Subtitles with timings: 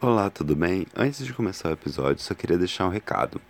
[0.00, 0.86] Olá, tudo bem?
[0.94, 3.40] Antes de começar o episódio, só queria deixar um recado.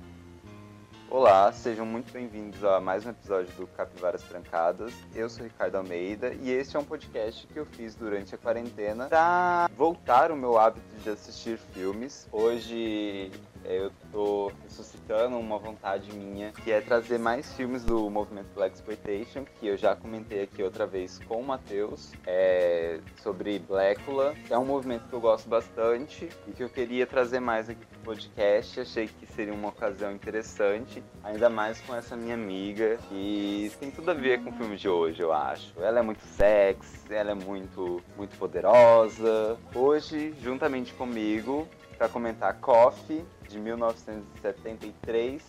[1.11, 4.93] Olá, sejam muito bem-vindos a mais um episódio do Capivaras Trancadas.
[5.15, 9.07] Eu sou Ricardo Almeida e este é um podcast que eu fiz durante a quarentena
[9.07, 12.29] para voltar o meu hábito de assistir filmes.
[12.31, 13.33] Hoje
[13.65, 19.45] eu tô ressuscitando uma vontade minha, que é trazer mais filmes do movimento Black Exploitation,
[19.59, 24.65] que eu já comentei aqui outra vez com o Matheus, é, sobre Blackula, é um
[24.65, 28.81] movimento que eu gosto bastante e que eu queria trazer mais aqui pro podcast.
[28.81, 34.11] Achei que seria uma ocasião interessante, ainda mais com essa minha amiga, que tem tudo
[34.11, 35.73] a ver com o filme de hoje, eu acho.
[35.81, 39.59] Ela é muito sexy, ela é muito, muito poderosa.
[39.75, 45.43] Hoje, juntamente comigo, para comentar Coffee, de 1973.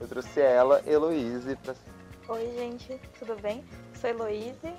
[0.00, 1.56] Eu trouxe ela, Heloise.
[1.56, 1.74] Pra...
[2.28, 3.64] Oi, gente, tudo bem?
[3.94, 4.74] Sou Heloise.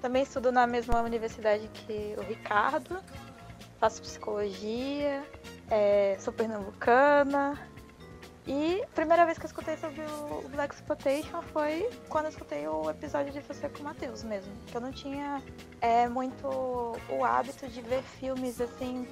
[0.00, 2.98] Também estudo na mesma universidade que o Ricardo.
[3.78, 5.22] Faço psicologia,
[5.70, 7.56] é, sou pernambucana.
[8.44, 12.66] E a primeira vez que eu escutei sobre o Black Exploitation foi quando eu escutei
[12.66, 14.50] o episódio de Você com o Matheus mesmo.
[14.66, 15.42] Que eu não tinha
[15.82, 19.06] é, muito o hábito de ver filmes assim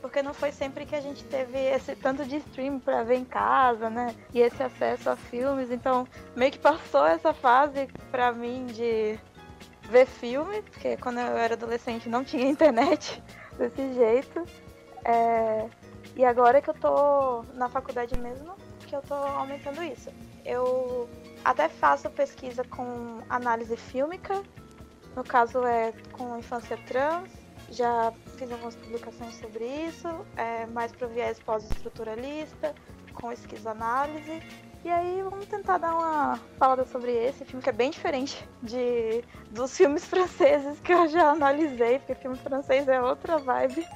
[0.00, 3.24] porque não foi sempre que a gente teve esse tanto de stream para ver em
[3.24, 4.14] casa, né?
[4.32, 9.18] E esse acesso a filmes, então meio que passou essa fase para mim de
[9.82, 13.22] ver filme, porque quando eu era adolescente não tinha internet
[13.58, 14.44] desse jeito.
[15.04, 15.68] É...
[16.14, 18.54] E agora que eu tô na faculdade mesmo,
[18.86, 20.10] que eu tô aumentando isso.
[20.44, 21.08] Eu
[21.44, 24.42] até faço pesquisa com análise fílmica,
[25.14, 27.30] no caso é com infância trans,
[27.70, 32.74] já fiz algumas publicações sobre isso, é, mais para o viés pós-estruturalista,
[33.14, 34.42] com esquizoanálise.
[34.84, 39.24] E aí vamos tentar dar uma falada sobre esse filme que é bem diferente de
[39.50, 43.86] dos filmes franceses que eu já analisei, porque filme francês é outra vibe.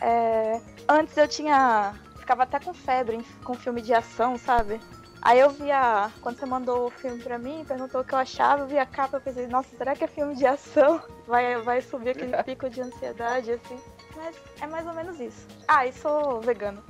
[0.00, 1.94] É, antes eu tinha.
[2.18, 4.80] ficava até com febre com filme de ação, sabe?
[5.22, 8.62] Aí eu via, quando você mandou o filme pra mim, perguntou o que eu achava,
[8.62, 11.02] eu vi a capa e pensei, nossa, será que é filme de ação?
[11.26, 13.78] Vai, vai subir aquele pico de ansiedade, assim.
[14.16, 15.46] Mas é mais ou menos isso.
[15.68, 16.82] Ah, e sou vegano.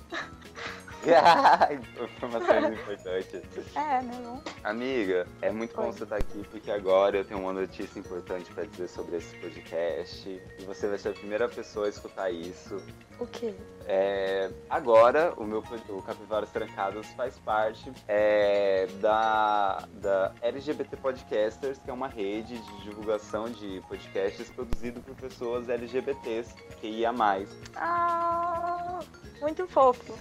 [2.17, 3.77] Informações importantes.
[3.77, 4.43] É, né?
[4.65, 8.65] Amiga, é muito bom você estar aqui, porque agora eu tenho uma notícia importante para
[8.65, 10.29] dizer sobre esse podcast.
[10.29, 12.83] E você vai ser a primeira pessoa a escutar isso.
[13.19, 13.55] O quê?
[13.93, 21.91] É, agora, o meu o Capivaras Trancados faz parte é, da, da LGBT Podcasters, que
[21.91, 27.51] é uma rede de divulgação de podcasts produzido por pessoas LGBTs, que ia mais.
[27.75, 29.01] Ah,
[29.41, 30.15] muito fofo.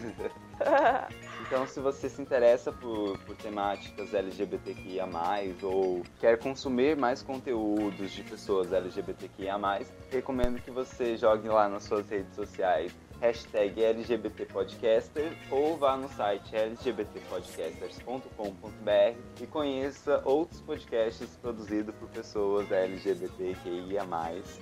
[1.45, 5.07] então, se você se interessa por, por temáticas LGBTQIA+,
[5.61, 9.59] ou quer consumir mais conteúdos de pessoas LGBTQIA+,
[10.09, 12.91] recomendo que você jogue lá nas suas redes sociais
[13.21, 24.05] hashtag LGBTpodcaster ou vá no site lgbtpodcasters.com.br e conheça outros podcasts produzidos por pessoas LGBTQIA+.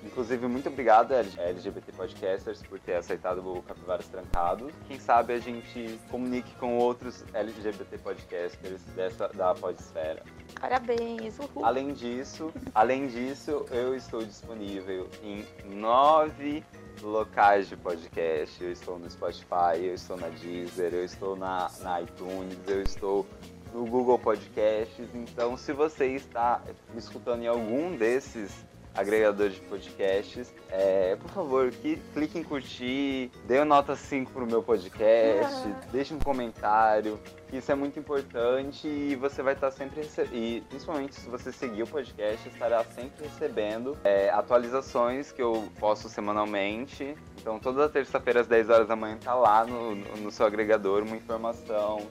[0.03, 4.71] Inclusive, muito obrigado LGBT Podcasters por ter aceitado o Capivaras Trancados.
[4.87, 10.23] Quem sabe a gente comunique com outros LGBT Podcasters dessa, da Podesfera.
[10.59, 11.63] Parabéns, uhul.
[11.63, 16.63] Além disso, além disso, eu estou disponível em nove
[17.01, 18.63] locais de podcast.
[18.63, 23.25] Eu estou no Spotify, eu estou na Deezer, eu estou na, na iTunes, eu estou
[23.73, 25.07] no Google Podcasts.
[25.13, 26.61] Então, se você está
[26.93, 28.65] me escutando em algum desses
[28.97, 30.53] agregador de podcasts.
[30.69, 36.13] É, por favor, que, clique em curtir, dê uma nota 5 pro meu podcast, deixe
[36.13, 37.19] um comentário,
[37.53, 41.83] isso é muito importante e você vai estar sempre recebendo, e principalmente se você seguir
[41.83, 47.15] o podcast, estará sempre recebendo é, atualizações que eu posto semanalmente.
[47.39, 51.15] Então toda terça-feira às 10 horas da manhã tá lá no, no seu agregador uma
[51.15, 52.07] informação.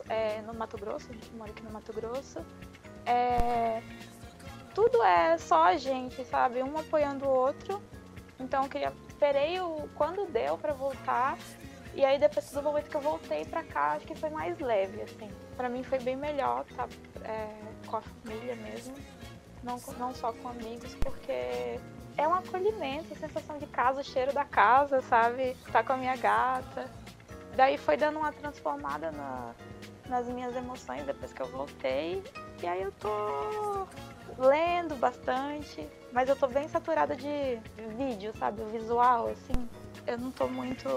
[0.09, 2.45] é, no Mato Grosso, a gente mora aqui no Mato Grosso,
[3.07, 3.83] é,
[4.75, 6.63] tudo é só a gente, sabe?
[6.63, 7.83] Um apoiando o outro.
[8.39, 8.93] Então, eu queria
[9.25, 11.39] esperei o quando deu para voltar
[11.95, 15.01] e aí depois do momento que eu voltei pra cá, acho que foi mais leve,
[15.03, 15.31] assim.
[15.57, 16.89] Pra mim foi bem melhor tá
[17.25, 17.49] é,
[17.87, 18.95] com a família mesmo,
[19.63, 21.79] não, não só com amigos, porque
[22.17, 25.57] é um acolhimento, sensação de casa, o cheiro da casa, sabe?
[25.71, 26.91] Tá com a minha gata.
[27.57, 29.55] Daí foi dando uma transformada na,
[30.09, 32.23] nas minhas emoções depois que eu voltei.
[32.63, 33.87] E aí eu tô
[34.39, 37.59] lendo bastante, mas eu tô bem saturada de
[37.97, 38.63] vídeo, sabe?
[38.63, 39.69] O visual, assim
[40.07, 40.89] eu não tô muito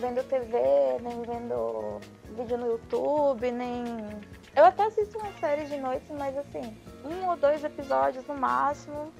[0.00, 0.58] vendo TV,
[1.02, 2.00] nem vendo
[2.36, 3.84] vídeo no YouTube, nem.
[4.56, 9.12] Eu até assisto uma série de noite, mas assim, um ou dois episódios no máximo.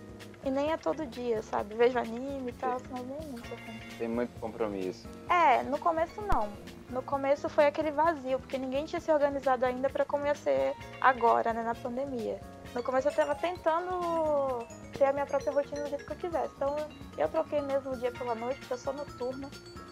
[0.43, 1.75] E nem é todo dia, sabe?
[1.75, 3.79] Vejo anime e tal, mas nem muito assim.
[3.99, 5.06] Tem muito compromisso.
[5.29, 6.49] É, no começo não.
[6.88, 10.75] No começo foi aquele vazio, porque ninguém tinha se organizado ainda para como ia ser
[10.99, 12.41] agora, né, na pandemia.
[12.75, 14.67] No começo eu tava tentando
[14.97, 16.55] ter a minha própria rotina do jeito que eu quisesse.
[16.56, 16.75] Então
[17.19, 19.50] eu troquei mesmo o dia pela noite, porque eu sou noturna,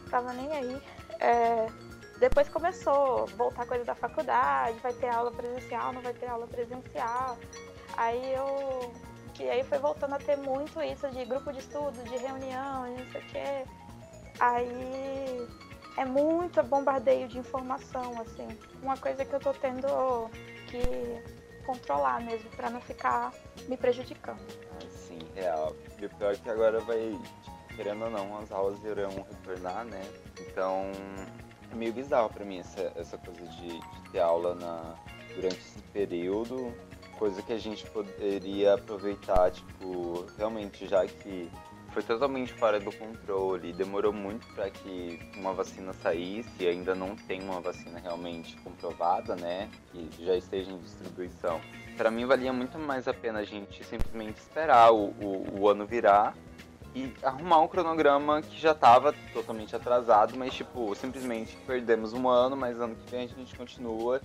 [0.08, 0.82] tava nem aí.
[1.20, 1.66] É,
[2.18, 6.46] depois começou a voltar coisa da faculdade, vai ter aula presencial, não vai ter aula
[6.46, 7.38] presencial.
[7.96, 8.92] Aí eu.
[9.34, 13.10] Que aí foi voltando a ter muito isso de grupo de estudo, de reunião, não
[13.12, 13.64] sei o quê.
[14.40, 15.48] Aí
[15.96, 18.48] é muito bombardeio de informação, assim.
[18.82, 19.86] Uma coisa que eu tô tendo
[20.66, 23.32] que controlar mesmo, para não ficar
[23.68, 24.40] me prejudicando.
[24.90, 25.76] Sim, real.
[26.00, 27.18] E o pior é que agora vai,
[27.78, 30.02] querendo ou não, as aulas irão retornar, né?
[30.40, 30.90] Então
[31.70, 34.96] é meio bizarro para mim essa, essa coisa de, de ter aula na,
[35.36, 36.74] durante esse período,
[37.16, 41.48] coisa que a gente poderia aproveitar, tipo, realmente já que
[41.92, 43.72] foi totalmente fora do controle.
[43.72, 49.70] Demorou muito para que uma vacina saísse ainda não tem uma vacina realmente comprovada, né?
[49.92, 51.60] Que já esteja em distribuição.
[51.96, 55.86] Para mim valia muito mais a pena a gente simplesmente esperar o, o, o ano
[55.86, 56.34] virar
[56.94, 62.56] e arrumar um cronograma que já estava totalmente atrasado, mas tipo, simplesmente perdemos um ano,
[62.56, 64.20] mas ano que vem a gente continua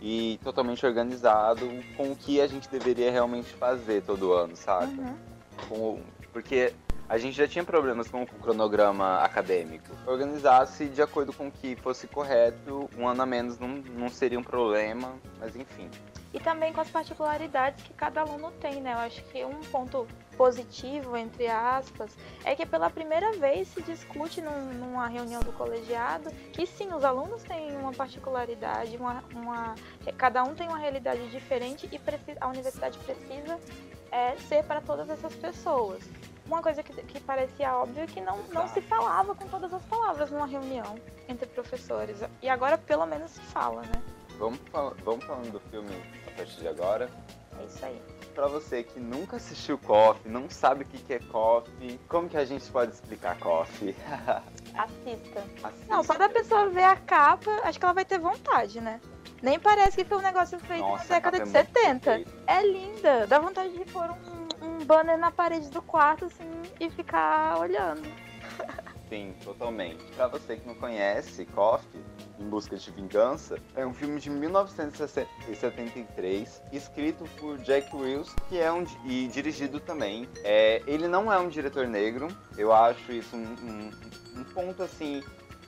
[0.00, 4.86] e totalmente organizado com o que a gente deveria realmente fazer todo ano, saca?
[4.86, 5.16] Uhum.
[5.68, 6.02] Com,
[6.32, 6.72] porque
[7.08, 9.90] a gente já tinha problemas com o cronograma acadêmico.
[10.06, 14.38] Organizasse de acordo com o que fosse correto, um ano a menos não, não seria
[14.38, 15.90] um problema, mas enfim.
[16.32, 18.92] E também com as particularidades que cada aluno tem, né?
[18.92, 24.40] Eu acho que um ponto positivo, entre aspas, é que pela primeira vez se discute
[24.40, 29.74] num, numa reunião do colegiado que sim, os alunos têm uma particularidade, uma, uma
[30.16, 33.58] cada um tem uma realidade diferente e precisa, a universidade precisa
[34.10, 36.02] é, ser para todas essas pessoas.
[36.46, 39.84] uma coisa que, que parecia óbvia é que não, não se falava com todas as
[39.86, 40.96] palavras numa reunião
[41.28, 42.18] entre professores.
[42.42, 44.02] E agora pelo menos se fala, né?
[44.38, 44.58] Vamos,
[45.04, 45.90] vamos falando do filme
[46.26, 47.08] a partir de agora?
[47.60, 48.02] É isso aí.
[48.34, 52.44] Pra você que nunca assistiu Coffee, não sabe o que é Coffee, como que a
[52.44, 53.94] gente pode explicar Coffee?
[54.74, 55.44] Assista.
[55.62, 55.86] Assista.
[55.88, 59.00] Não, só da pessoa ver a capa, acho que ela vai ter vontade, né?
[59.40, 62.00] Nem parece que foi um negócio feito Nossa, na década de é muito 70.
[62.00, 62.30] perfeita.
[62.48, 63.26] É linda.
[63.28, 66.50] Dá vontade de pôr um, um banner na parede do quarto, assim,
[66.80, 68.02] e ficar olhando.
[69.08, 70.02] Sim, totalmente.
[70.16, 72.02] Pra você que não conhece, Coffee,
[72.38, 78.72] Em Busca de Vingança, é um filme de 1973, escrito por Jack Wills, que é
[78.72, 80.28] um e dirigido também.
[80.42, 82.26] É, ele não é um diretor negro,
[82.56, 83.90] eu acho isso um, um-
[84.40, 85.22] um ponto assim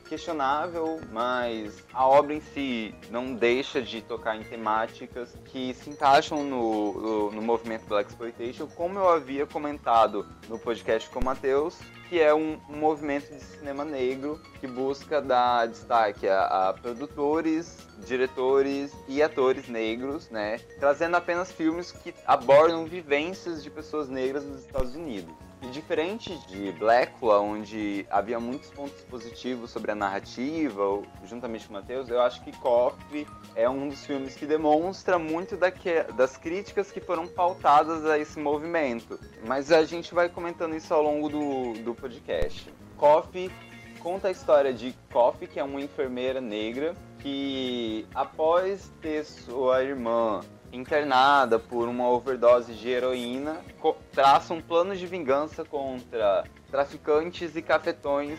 [0.07, 6.45] questionável, mas a obra em si não deixa de tocar em temáticas que se encaixam
[6.45, 11.79] no, no, no movimento Black Exploitation, como eu havia comentado no podcast com o Matheus,
[12.09, 17.79] que é um, um movimento de cinema negro que busca dar destaque a, a produtores,
[18.07, 20.59] diretores e atores negros, né?
[20.79, 25.46] Trazendo apenas filmes que abordam vivências de pessoas negras nos Estados Unidos.
[25.63, 31.77] E diferente de Blackula, onde havia muitos pontos positivos sobre a narrativa, juntamente com o
[31.77, 36.93] Matheus, eu acho que Coffee é um dos filmes que demonstra muito daque- das críticas
[36.93, 39.19] que foram pautadas a esse movimento.
[39.47, 42.71] Mas a gente vai comentando isso ao longo do, do podcast.
[42.97, 43.51] Coffee
[44.01, 50.41] conta a história de Coffee, que é uma enfermeira negra que, após ter sua irmã
[50.73, 53.61] internada por uma overdose de heroína,
[54.13, 58.39] traça um plano de vingança contra traficantes e cafetões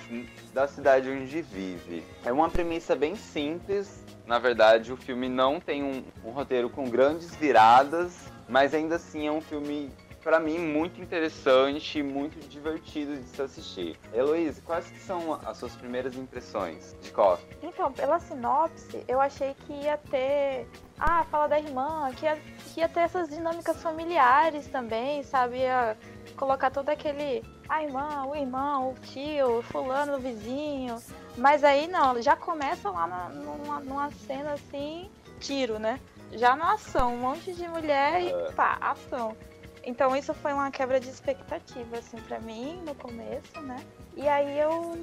[0.53, 2.03] da cidade onde vive.
[2.25, 4.03] É uma premissa bem simples.
[4.25, 9.25] Na verdade, o filme não tem um, um roteiro com grandes viradas, mas ainda assim
[9.25, 9.89] é um filme,
[10.21, 13.97] pra mim, muito interessante e muito divertido de se assistir.
[14.13, 17.47] Heloísa, quais são as suas primeiras impressões de Coffee?
[17.63, 20.67] Então, pela sinopse, eu achei que ia ter.
[20.99, 22.35] Ah, fala da irmã, que ia,
[22.73, 25.57] que ia ter essas dinâmicas familiares também, sabe?
[25.59, 25.95] Ia
[26.35, 27.43] colocar todo aquele.
[27.69, 30.97] A irmã, o irmão, o tio, o fulano, o vizinho.
[31.37, 35.99] Mas aí não, já começa lá na- numa, numa cena assim, tiro, né?
[36.31, 38.51] Já na ação, um monte de mulher e É.
[38.53, 39.35] pá, ação.
[39.83, 43.77] Então isso foi uma quebra de expectativa, assim, pra mim, no começo, né?
[44.15, 44.95] E aí eu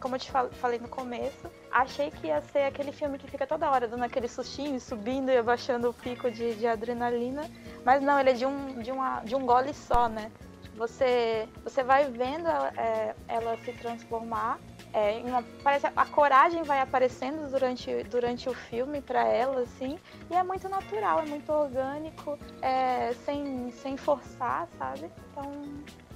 [0.00, 3.46] como eu te fal- falei no começo, achei que ia ser aquele filme que fica
[3.46, 7.42] toda hora dando aquele sustinho, subindo e abaixando o pico de, de adrenalina.
[7.84, 10.30] Mas não, ele é de um, de, uma, de um gole só, né?
[10.74, 14.58] Você, você vai vendo é, ela se transformar.
[14.92, 19.98] é, uma- parece a coragem vai aparecendo durante, durante o filme para ela, assim,
[20.30, 25.10] e é muito natural, é muito orgânico, é, sem, sem forçar, sabe?
[25.30, 25.62] Então,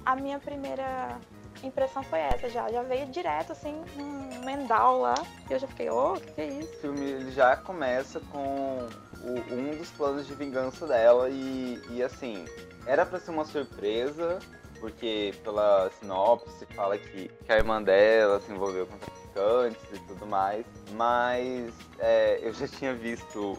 [0.05, 1.17] a minha primeira
[1.67, 2.69] impressão foi essa já.
[2.71, 5.15] Já veio direto, assim, um mendal lá.
[5.49, 6.73] E eu já fiquei, ô, o que, que é isso?
[6.77, 8.87] O filme já começa com
[9.21, 12.45] o- um dos planos de vingança dela e, e assim,
[12.85, 14.39] era pra ser uma surpresa,
[14.79, 20.25] porque pela sinopse fala que, que a irmã dela se envolveu com traficantes e tudo
[20.27, 23.57] mais, mas é, eu já tinha visto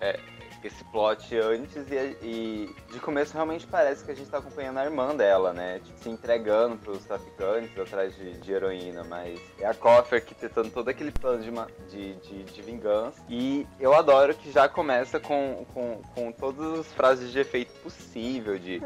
[0.00, 0.18] é,
[0.66, 4.84] esse plot antes e, e de começo realmente parece que a gente tá acompanhando a
[4.84, 5.80] irmã dela, né?
[5.84, 10.88] Tipo, se entregando pros traficantes atrás de, de heroína, mas é a Coffee arquitetando todo
[10.88, 11.50] aquele plano de,
[11.90, 13.22] de, de, de vingança.
[13.28, 18.58] E eu adoro que já começa com, com, com todas as frases de efeito possível,
[18.58, 18.80] de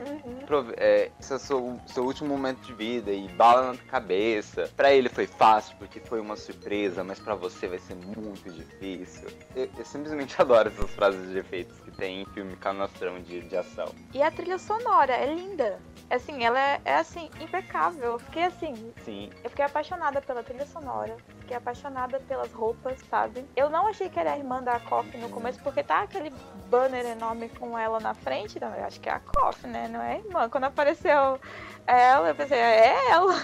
[0.47, 4.69] prove- é, esse é o seu, seu último momento de vida e bala na cabeça.
[4.77, 9.29] Pra ele foi fácil porque foi uma surpresa, mas pra você vai ser muito difícil.
[9.55, 13.57] Eu, eu simplesmente adoro essas frases de efeitos que tem em filme canastrão de, de
[13.57, 13.93] ação.
[14.13, 15.79] E a trilha sonora é linda.
[16.11, 18.13] Assim, ela é, é, assim, impecável.
[18.13, 21.17] Eu fiquei assim, Sim, eu fiquei apaixonada pela trilha sonora.
[21.41, 23.47] Fiquei apaixonada pelas roupas, sabe?
[23.57, 26.31] Eu não achei que era a irmã da Coffee no começo, porque tá aquele
[26.69, 28.61] banner enorme com ela na frente.
[28.61, 29.89] Não, eu acho que é a Coffee, né?
[29.89, 30.49] Não é a irmã.
[30.51, 31.41] Quando apareceu
[31.87, 33.35] ela, eu pensei, é ela.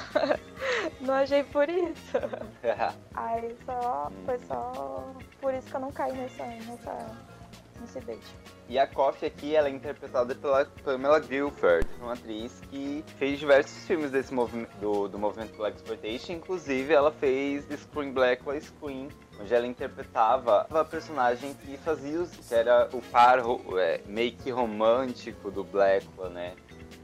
[1.01, 2.19] não achei por isso.
[3.15, 4.13] Aí só.
[4.27, 6.45] Foi só por isso que eu não caí nessa.
[6.45, 7.28] nessa
[8.69, 13.87] E a Coffee aqui, ela é interpretada pela Pamela Guilford, uma atriz que fez diversos
[13.87, 16.33] filmes desse movimento, do, do movimento Black Exploitation.
[16.33, 19.09] Inclusive, ela fez Screen Black with Screen,
[19.41, 23.39] onde ela interpretava a personagem que fazia que era o par
[23.79, 26.55] é, meio que romântico do Blackula, né?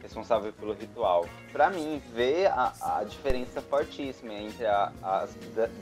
[0.05, 1.27] Responsável pelo ritual.
[1.51, 5.27] Para mim, ver a, a, diferença fortíssima entre a, a,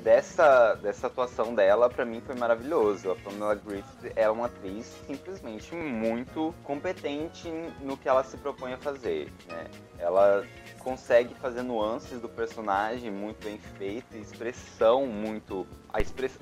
[0.03, 3.11] dessa, dessa atuação dela, para mim foi maravilhoso.
[3.11, 7.51] A Pamela Griffith é uma atriz simplesmente muito competente
[7.81, 9.31] no que ela se propõe a fazer.
[9.49, 9.67] Né?
[9.99, 10.47] Ela
[10.79, 15.67] consegue fazer nuances do personagem muito bem feita, expressão muito.
[15.93, 16.39] A, express,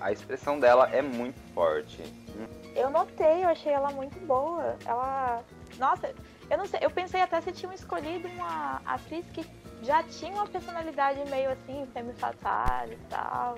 [0.00, 2.02] a expressão dela é muito forte.
[2.74, 4.76] Eu notei, eu achei ela muito boa.
[4.86, 5.42] Ela.
[5.78, 6.14] Nossa,
[6.52, 9.42] eu não sei, eu pensei até se tinham escolhido uma atriz que
[9.80, 13.56] já tinha uma personalidade meio assim, femme fatale e tal,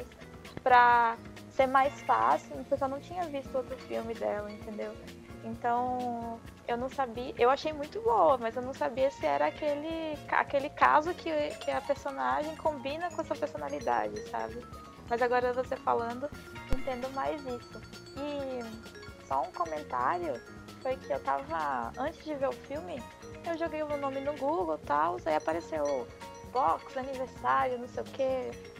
[0.62, 1.16] pra
[1.50, 4.94] ser mais fácil, porque eu não tinha visto outro filme dela, entendeu?
[5.42, 7.34] Então, eu não sabia.
[7.36, 11.72] Eu achei muito boa, mas eu não sabia se era aquele, aquele caso que, que
[11.72, 14.64] a personagem combina com a sua personalidade, sabe?
[15.10, 16.30] Mas agora você falando,
[16.72, 17.82] entendo mais isso.
[18.16, 20.40] E só um comentário
[20.84, 21.90] foi que eu tava.
[21.98, 23.02] Antes de ver o filme,
[23.46, 26.06] eu joguei o nome no Google e tal, aí apareceu
[26.52, 28.74] box, aniversário, não sei o que.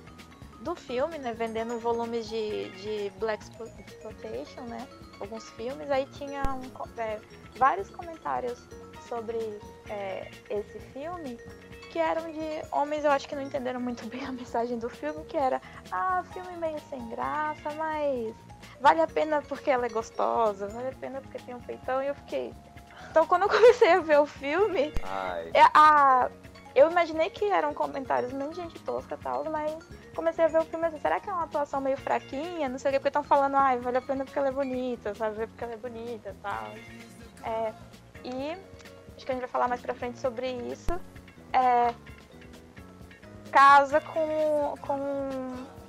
[0.63, 1.33] Do filme, né?
[1.33, 4.87] Vendendo volumes de, de Black Exploitation, né?
[5.21, 7.21] alguns filmes, aí tinha um, é,
[7.57, 8.59] vários comentários
[9.09, 9.39] sobre
[9.89, 11.39] é, esse filme
[11.91, 15.25] que eram de homens, eu acho que não entenderam muito bem a mensagem do filme,
[15.27, 18.35] que era, ah, filme meio sem graça, mas
[18.81, 22.09] vale a pena porque ela é gostosa, vale a pena porque tem um peitão, e
[22.09, 22.55] eu fiquei.
[23.11, 24.93] Então quando eu comecei a ver o filme,
[25.53, 26.31] é, a,
[26.75, 29.77] eu imaginei que eram comentários meio gente tosca e tal, mas
[30.15, 32.69] comecei a ver o filme assim, será que é uma atuação meio fraquinha?
[32.69, 35.15] Não sei o que, porque estão falando, ai, vale a pena porque ela é bonita,
[35.15, 35.47] sabe?
[35.47, 36.65] Porque ela é bonita e tal.
[37.45, 37.73] É,
[38.25, 38.53] e
[39.17, 40.91] acho que a gente vai falar mais pra frente sobre isso.
[41.53, 41.95] É,
[43.53, 45.29] casa com, com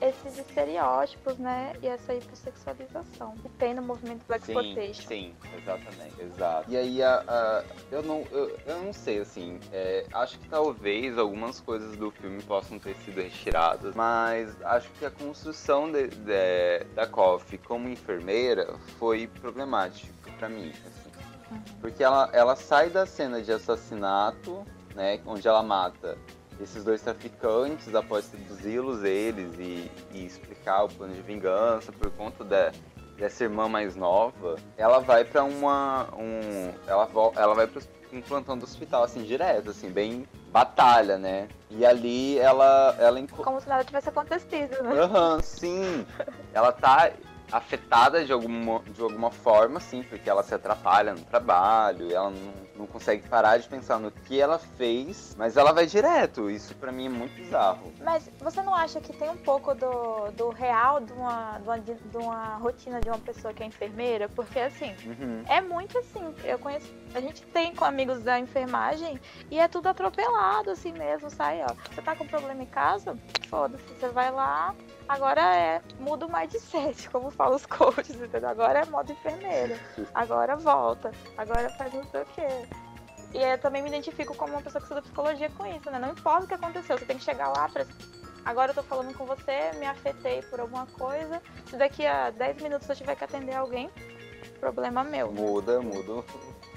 [0.01, 1.73] esses estereótipos, né?
[1.81, 5.07] E essa hipersexualização que tem no movimento Black Exploitation.
[5.07, 6.71] Sim, exatamente, exato.
[6.71, 11.17] E aí, a, a, eu, não, eu, eu não sei, assim, é, acho que talvez
[11.17, 16.83] algumas coisas do filme possam ter sido retiradas, mas acho que a construção de, de,
[16.93, 21.05] da Coffee como enfermeira foi problemática para mim, assim.
[21.51, 21.61] Uhum.
[21.79, 26.17] Porque ela, ela sai da cena de assassinato, né, onde ela mata
[26.59, 32.43] esses dois traficantes após seduzi-los eles e, e, explicar o plano de vingança por conta
[32.43, 32.71] de,
[33.17, 37.81] dessa irmã mais nova, ela vai para uma um ela ela vai para
[38.13, 41.49] um plantão do hospital assim direto, assim, bem batalha, né?
[41.69, 45.01] E ali ela ela como se nada tivesse acontecido, né?
[45.01, 46.07] Aham, uhum, sim.
[46.53, 47.11] ela tá
[47.57, 52.53] afetada de alguma, de alguma forma, sim, porque ela se atrapalha no trabalho, ela não,
[52.75, 56.49] não consegue parar de pensar no que ela fez, mas ela vai direto.
[56.49, 57.93] Isso para mim é muito bizarro.
[58.03, 61.79] Mas você não acha que tem um pouco do, do real de uma, de uma,
[61.79, 64.27] de uma rotina de uma pessoa que é enfermeira?
[64.29, 65.43] Porque assim, uhum.
[65.47, 66.33] é muito assim.
[66.43, 66.93] Eu conheço.
[67.13, 71.73] A gente tem com amigos da enfermagem e é tudo atropelado assim mesmo, sai, ó.
[71.93, 73.17] Você tá com problema em casa?
[73.47, 74.75] Foda-se, você vai lá,
[75.07, 78.49] Agora é muda o mindset, como falam os coaches, entendeu?
[78.49, 79.79] Agora é modo enfermeiro.
[80.13, 81.11] Agora volta.
[81.37, 82.47] Agora faz não sei o quê.
[83.33, 85.99] E eu também me identifico como uma pessoa que estuda psicologia com isso, né?
[85.99, 87.85] Não importa o que aconteceu, você tem que chegar lá pra.
[88.45, 91.41] Agora eu tô falando com você, me afetei por alguma coisa.
[91.69, 93.89] Se daqui a 10 minutos eu tiver que atender alguém,
[94.59, 95.31] problema meu.
[95.31, 96.23] Muda, muda.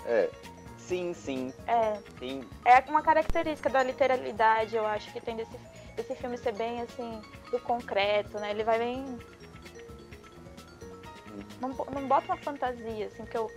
[0.07, 0.31] É.
[0.79, 1.53] Sim, sim.
[1.67, 1.99] É.
[2.19, 2.43] Sim.
[2.65, 5.57] É uma característica da literalidade, eu acho, que tem desse
[5.99, 8.51] esse filme ser bem assim, do concreto, né?
[8.51, 9.19] Ele vai bem.
[11.61, 13.51] Não, não bota uma fantasia, assim, que eu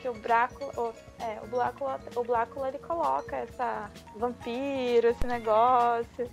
[0.00, 6.30] que o Brácula, o, é, o Blácula, o Blácula ele coloca essa vampiro, esse negócio.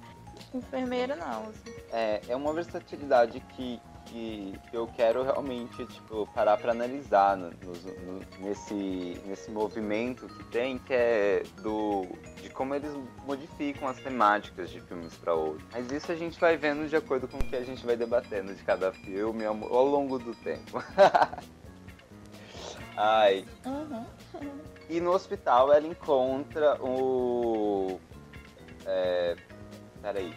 [0.54, 1.50] Enfermeiro não.
[1.50, 1.74] Assim.
[1.92, 3.82] É, é uma versatilidade que,
[4.16, 10.78] que eu quero realmente tipo, parar para analisar no, no, nesse, nesse movimento que tem,
[10.78, 12.08] que é do,
[12.42, 12.94] de como eles
[13.26, 15.68] modificam as temáticas de filmes para outros.
[15.74, 18.56] Mas isso a gente vai vendo de acordo com o que a gente vai debatendo
[18.56, 20.82] de cada filme ao, ao longo do tempo.
[22.96, 23.46] Ai.
[23.66, 24.06] Uhum.
[24.90, 28.00] E no hospital ela encontra o.
[28.86, 29.36] É,
[30.02, 30.34] peraí.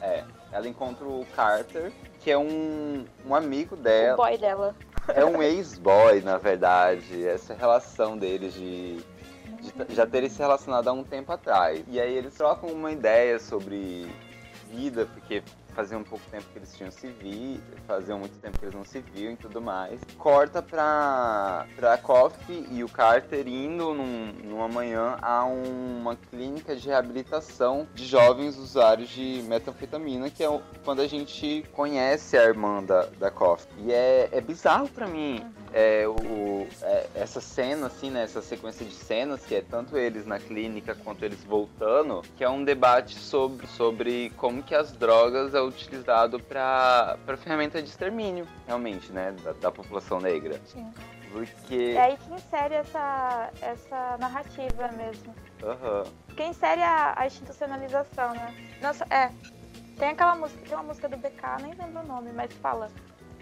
[0.00, 4.14] É, ela encontra o Carter, que é um, um amigo dela.
[4.14, 4.74] O boy dela.
[5.08, 7.26] É um ex-boy, na verdade.
[7.26, 11.82] Essa relação deles de, de, já terem se relacionado há um tempo atrás.
[11.88, 14.06] E aí eles trocam uma ideia sobre
[14.70, 18.64] vida, porque fazia um pouco tempo que eles tinham se vi, fazia muito tempo que
[18.64, 20.00] eles não se viam e tudo mais.
[20.18, 26.88] Corta pra, pra Coffee e o Carter indo num, numa manhã a uma clínica de
[26.88, 33.06] reabilitação de jovens usuários de metanfetamina, que é quando a gente conhece a irmã da,
[33.18, 33.68] da Coffee.
[33.78, 38.22] E é, é bizarro pra mim é, o, é, essa cena, assim, né?
[38.22, 42.50] Essa sequência de cenas, que é tanto eles na clínica quanto eles voltando, que é
[42.50, 49.12] um debate sobre, sobre como que as drogas é utilizado para ferramenta de extermínio, realmente,
[49.12, 49.34] né?
[49.42, 50.60] Da, da população negra.
[50.66, 50.92] Sim.
[51.32, 51.94] Porque.
[51.96, 55.34] É aí que insere essa, essa narrativa mesmo.
[55.62, 56.04] Aham.
[56.36, 58.54] Que insere a, a institucionalização, né?
[58.82, 59.30] Nossa, é.
[59.96, 62.90] Tem aquela música, tem uma música do BK, nem lembro o nome, mas fala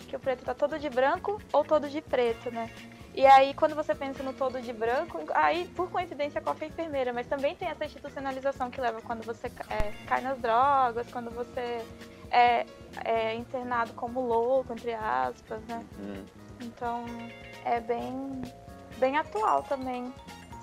[0.06, 2.70] que o preto tá todo de branco ou todo de preto, né?
[3.14, 7.12] E aí, quando você pensa no todo de branco, aí, por coincidência, a é enfermeira,
[7.12, 11.84] mas também tem essa institucionalização que leva quando você é, cai nas drogas, quando você
[12.30, 12.64] é,
[13.04, 15.84] é internado como louco, entre aspas, né?
[15.98, 16.24] Hum.
[16.60, 17.04] Então,
[17.64, 18.40] é bem,
[18.98, 20.12] bem atual também.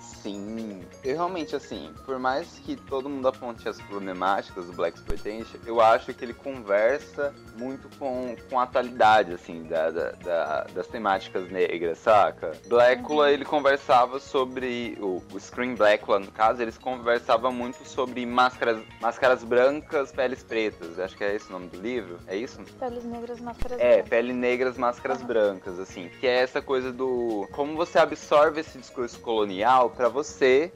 [0.06, 5.58] Sim, eu realmente, assim, por mais que todo mundo aponte as problemáticas do Black Exploitation,
[5.64, 10.86] eu acho que ele conversa muito com, com a atualidade, assim, da, da, da das
[10.88, 12.52] temáticas negras, saca?
[12.66, 13.30] Blackula, Uhum.
[13.30, 19.44] ele conversava sobre, o, o Screen Blackula, no caso, eles conversavam muito sobre máscaras, máscaras
[19.44, 22.58] brancas, peles pretas, acho que é esse o nome do livro, é isso?
[22.78, 24.08] Peles negras, máscaras É, brancas.
[24.08, 25.26] pele negras, máscaras Aham.
[25.28, 26.10] brancas, assim.
[26.20, 27.48] Que é essa coisa do.
[27.52, 30.72] Como você absorve esse discurso colonial pra você,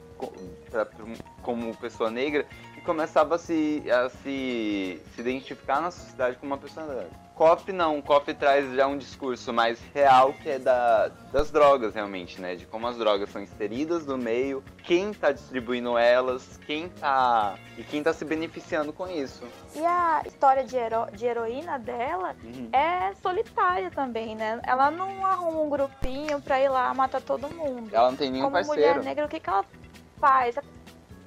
[0.69, 1.05] pra- pra-
[1.41, 2.45] como pessoa negra,
[2.77, 7.09] e começava a se, a se, se identificar na sociedade como uma pessoa negra.
[7.41, 12.39] Coffee não, Coffee traz já um discurso mais real que é da, das drogas, realmente,
[12.39, 12.53] né?
[12.55, 17.55] De como as drogas são inseridas no meio, quem tá distribuindo elas, quem tá.
[17.79, 19.43] e quem tá se beneficiando com isso.
[19.75, 22.69] E a história de, hero- de heroína dela Uhum.
[22.71, 24.61] é solitária também, né?
[24.61, 27.89] Ela não arruma um grupinho pra ir lá matar todo mundo.
[27.91, 28.79] Ela não tem nenhum Como parceiro.
[28.99, 29.65] mulher negra, o que, que ela
[30.19, 30.53] faz?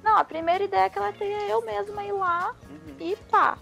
[0.01, 2.95] Não, a primeira ideia que ela tem é eu mesma ir lá Uhum.
[3.01, 3.57] e pá.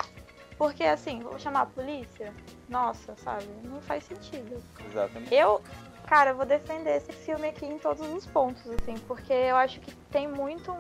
[0.64, 2.34] Porque assim, vou chamar a polícia?
[2.70, 3.46] Nossa, sabe?
[3.66, 4.64] Não faz sentido.
[4.90, 5.36] Exatamente.
[5.36, 5.62] Eu,
[6.08, 9.82] cara, eu vou defender esse filme aqui em todos os pontos, assim, porque eu acho
[9.82, 10.78] que tem muito um.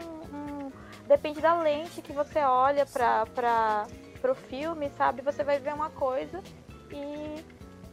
[0.67, 0.72] um-
[1.06, 3.86] depende da lente que você olha pra, pra,
[4.22, 5.22] pro filme, sabe?
[5.22, 6.41] Você vai ver uma coisa
[6.89, 7.43] e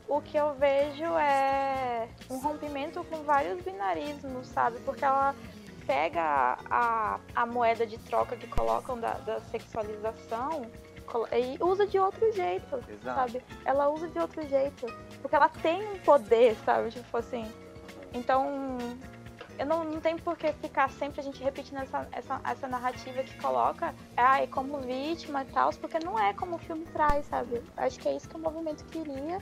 [0.06, 4.78] o que eu vejo é um rompimento com vários binarismos, sabe?
[4.84, 5.34] Porque ela
[5.88, 10.70] pega a, a moeda de troca que colocam da, da sexualização
[11.32, 13.32] e usa de outro jeito Exato.
[13.32, 13.44] sabe?
[13.64, 14.86] Ela usa de outro jeito.
[15.20, 16.90] Porque ela tem um poder, sabe?
[16.90, 17.46] Tipo assim.
[18.12, 18.76] Então,
[19.60, 23.22] eu não, não tem por que ficar sempre a gente repetindo essa, essa, essa narrativa
[23.22, 27.62] que coloca, ai, como vítima e tal, porque não é como o filme traz, sabe?
[27.76, 29.38] Acho que é isso que o movimento queria.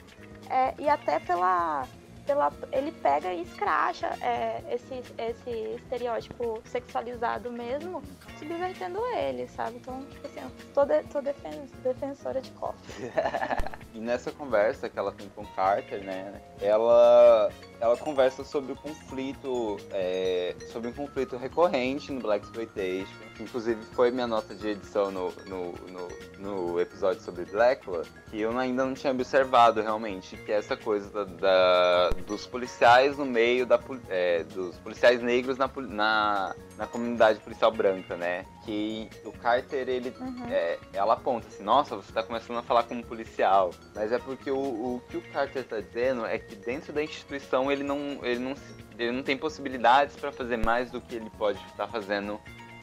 [0.51, 1.87] É, e até pela.
[2.29, 8.03] Pela, ele pega e escracha é, esse, esse estereótipo sexualizado mesmo,
[8.39, 9.77] subvertendo ele, sabe?
[9.79, 10.41] Então, tipo assim,
[10.75, 13.11] tô, de, tô defen- defensora de coffee.
[13.95, 18.77] E nessa conversa que ela tem com o Carter, né, ela, ela conversa sobre o
[18.77, 25.11] conflito, é, sobre um conflito recorrente no Black Exploitation, inclusive foi minha nota de edição
[25.11, 30.51] no, no, no, no episódio sobre Blackula, que eu ainda não tinha observado realmente, que
[30.51, 35.71] é essa coisa da, da- dos policiais no meio da é, dos policiais negros na,
[35.89, 38.47] na, na comunidade policial branca, né?
[38.65, 40.47] Que o Carter ele Uhum.
[40.49, 43.73] é, ela aponta assim, nossa, você tá começando a falar como policial.
[43.95, 47.71] Mas é porque o, o que o Carter tá dizendo é que dentro da instituição
[47.71, 48.55] ele não, ele não,
[48.97, 52.41] ele não tem possibilidades para fazer mais do que ele pode estar fazendo.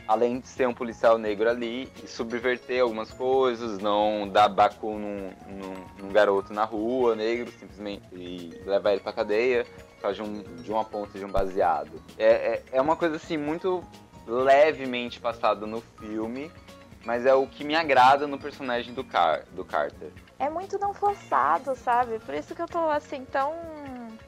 [0.07, 5.31] Além de ser um policial negro ali e subverter algumas coisas, não dar bacu num,
[5.47, 9.65] num, num garoto na rua, negro, simplesmente, e levar ele pra cadeia
[10.05, 12.01] causa de, um, de uma ponta de um baseado.
[12.17, 13.83] É, é, é uma coisa assim muito
[14.27, 16.51] levemente passada no filme,
[17.05, 20.11] mas é o que me agrada no personagem do, Car do Carter.
[20.39, 22.19] é muito não forçado, sabe?
[22.19, 23.53] Por isso que eu tô assim tão.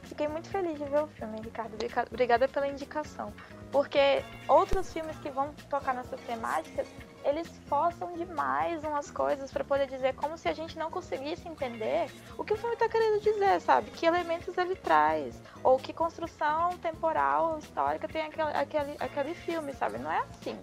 [0.04, 1.74] Fiquei muito feliz de ver o filme, Ricardo.
[1.74, 3.34] Obriga- Obrigada pela indicação.
[3.72, 6.88] Porque outros filmes que vão tocar nessas temáticas,
[7.28, 12.10] eles forçam demais umas coisas pra poder dizer como se a gente não conseguisse entender
[12.38, 13.92] o que o filme tá querendo dizer, sabe?
[13.92, 15.36] Que elementos ele traz.
[15.62, 19.98] Ou que construção temporal, histórica tem aquele, aquele, aquele filme, sabe?
[19.98, 20.58] Não é assim.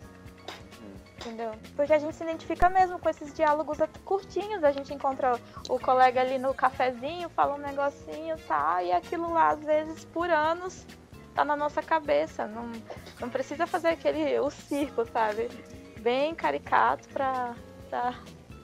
[1.16, 1.52] Entendeu?
[1.76, 4.64] Porque a gente se identifica mesmo com esses diálogos curtinhos.
[4.64, 8.82] A gente encontra o colega ali no cafezinho, fala um negocinho, tá?
[8.82, 10.86] E aquilo lá, às vezes, por anos,
[11.34, 12.46] tá na nossa cabeça.
[12.46, 12.72] Não,
[13.20, 15.48] não precisa fazer aquele o circo, sabe?
[16.04, 17.56] Bem caricato pra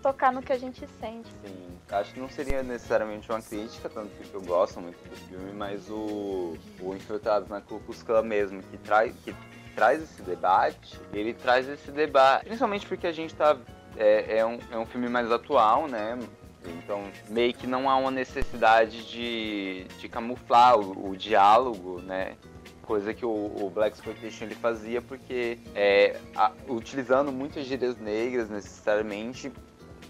[0.02, 1.26] tocar no que a gente sente.
[1.42, 5.50] Sim, acho que não seria necessariamente uma crítica, tanto que eu gosto muito do filme,
[5.54, 7.80] mas o, o Infiltrado na Ku
[8.22, 9.34] mesmo, que traz, que
[9.74, 13.56] traz esse debate, ele traz esse debate, principalmente porque a gente tá.
[13.96, 16.18] É, é um, é um filme mais atual, né?
[16.66, 22.36] Então, meio que não há uma necessidade de, de camuflar o, o diálogo, né?
[22.82, 28.50] Coisa que o, o Black Exploitation ele fazia, porque é, a, utilizando muitas gírias negras
[28.50, 29.52] necessariamente,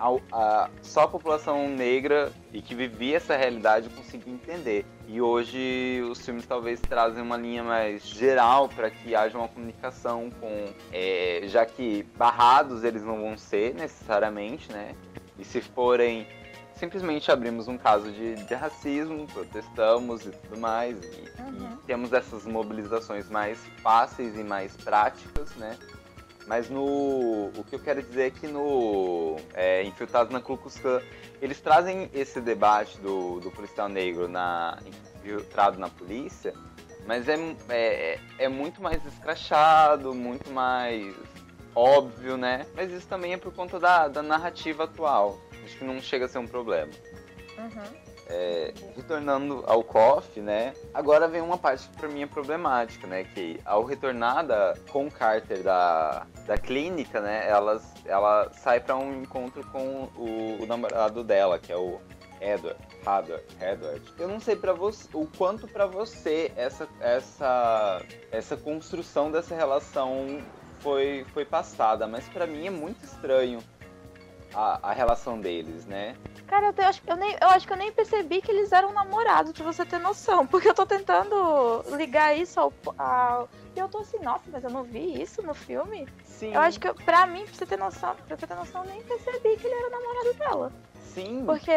[0.01, 4.87] a, a, só a população negra e que vivia essa realidade conseguia entender.
[5.07, 10.31] E hoje os filmes talvez trazem uma linha mais geral para que haja uma comunicação
[10.41, 14.95] com, é, já que barrados eles não vão ser necessariamente, né?
[15.39, 16.27] E se forem
[16.81, 21.75] simplesmente abrimos um caso de, de racismo, protestamos e tudo mais, e, uhum.
[21.75, 25.79] e, temos essas mobilizações mais fáceis e mais práticas, né?
[26.47, 27.51] Mas no.
[27.55, 29.37] O que eu quero dizer é que no.
[29.53, 30.59] É, Infiltrados na Ku
[31.41, 36.55] eles trazem esse debate do, do policial negro na, infiltrado na polícia,
[37.07, 37.37] mas é,
[37.69, 41.15] é, é muito mais escrachado, muito mais
[41.75, 42.67] óbvio, né?
[42.75, 45.39] Mas isso também é por conta da, da narrativa atual.
[45.65, 46.91] Acho que não chega a ser um problema.
[47.59, 48.11] Uhum.
[48.33, 50.73] É, retornando ao KOF, né?
[50.95, 53.25] Agora vem uma parte que pra mim é problemática, né?
[53.25, 57.49] Que ao retornar da, com Carter da, da clínica, né?
[57.49, 62.01] Ela, ela sai para um encontro com o, o, namorado dela, que é o
[62.41, 62.79] Edward.
[63.01, 64.15] Edward, Edward.
[64.17, 70.41] Eu não sei para você o quanto para você essa, essa, essa construção dessa relação
[70.79, 73.59] foi, foi passada, mas para mim é muito estranho
[74.55, 76.17] a, a relação deles, né?
[76.47, 78.73] Cara, eu, te, eu, acho, eu, nem, eu acho que eu nem percebi que eles
[78.73, 80.47] eram namorados, pra você ter noção.
[80.47, 82.73] Porque eu tô tentando ligar isso ao.
[82.99, 86.09] ao e eu tô assim, nossa, mas eu não vi isso no filme.
[86.25, 86.53] Sim.
[86.53, 89.03] Eu acho que, pra mim, pra você ter noção, pra você ter noção, eu nem
[89.03, 90.73] percebi que ele era namorado dela.
[91.15, 91.45] Sim.
[91.47, 91.71] Porque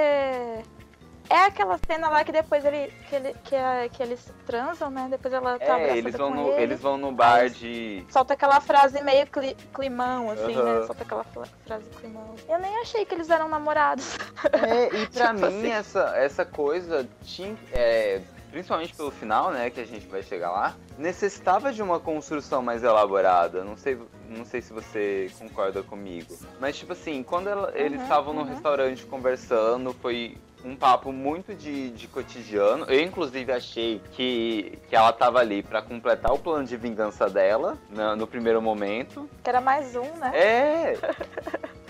[1.29, 5.07] é aquela cena lá que depois ele, que, ele, que, a, que eles transam, né?
[5.09, 6.63] Depois ela tá é, eles vão no, ele.
[6.63, 8.05] eles vão no bar de.
[8.09, 10.79] Solta aquela frase meio cli, climão, assim, uhum.
[10.81, 10.85] né?
[10.85, 12.35] Solta aquela frase climão.
[12.47, 14.17] Eu nem achei que eles eram namorados.
[14.51, 15.71] É, e pra tipo mim assim.
[15.71, 17.55] essa, essa coisa tinha.
[17.71, 18.21] É,
[18.53, 22.83] principalmente pelo final, né, que a gente vai chegar lá, necessitava de uma construção mais
[22.83, 23.63] elaborada.
[23.63, 23.97] Não sei,
[24.29, 26.37] não sei se você concorda comigo.
[26.59, 28.41] Mas, tipo assim, quando ela, eles uhum, estavam uhum.
[28.41, 32.85] no restaurante conversando, foi um papo muito de, de cotidiano.
[32.85, 37.77] Eu, inclusive, achei que, que ela tava ali para completar o plano de vingança dela
[37.89, 39.29] no, no primeiro momento.
[39.43, 40.31] Que era mais um, né?
[40.33, 40.97] É!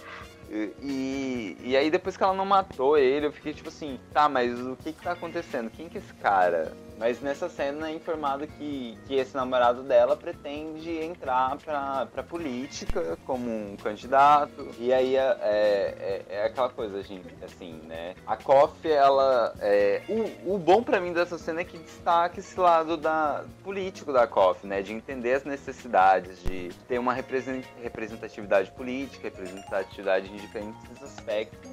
[0.84, 4.60] E, e aí depois que ela não matou ele, eu fiquei tipo assim, tá, mas
[4.60, 5.72] o que que tá acontecendo?
[5.72, 6.72] Quem que é esse cara?
[7.04, 13.18] Mas nessa cena é informado que, que esse namorado dela pretende entrar pra, pra política
[13.26, 14.70] como um candidato.
[14.80, 18.16] E aí é, é, é aquela coisa, gente, assim, né?
[18.26, 19.54] A Koff, ela.
[19.60, 24.13] É, o, o bom para mim dessa cena é que destaca esse lado da, político
[24.13, 24.82] da Koff, né?
[24.82, 31.70] De entender as necessidades, de ter uma representatividade política, representatividade de diferentes aspectos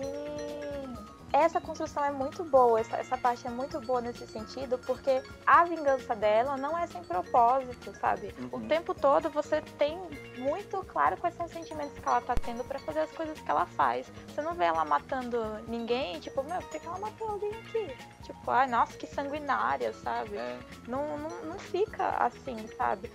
[1.33, 5.65] essa construção é muito boa, essa, essa parte é muito boa nesse sentido, porque a
[5.65, 8.35] vingança dela não é sem propósito, sabe?
[8.39, 8.49] Uhum.
[8.53, 9.99] O tempo todo você tem
[10.39, 13.51] muito claro quais são os sentimentos que ela tá tendo para fazer as coisas que
[13.51, 14.11] ela faz.
[14.29, 17.97] Você não vê ela matando ninguém, tipo, meu, por que ela matou alguém aqui?
[18.25, 20.37] Tipo, ai, nossa, que sanguinária, sabe?
[20.37, 20.59] É.
[20.89, 23.11] Não, não, não fica assim, sabe?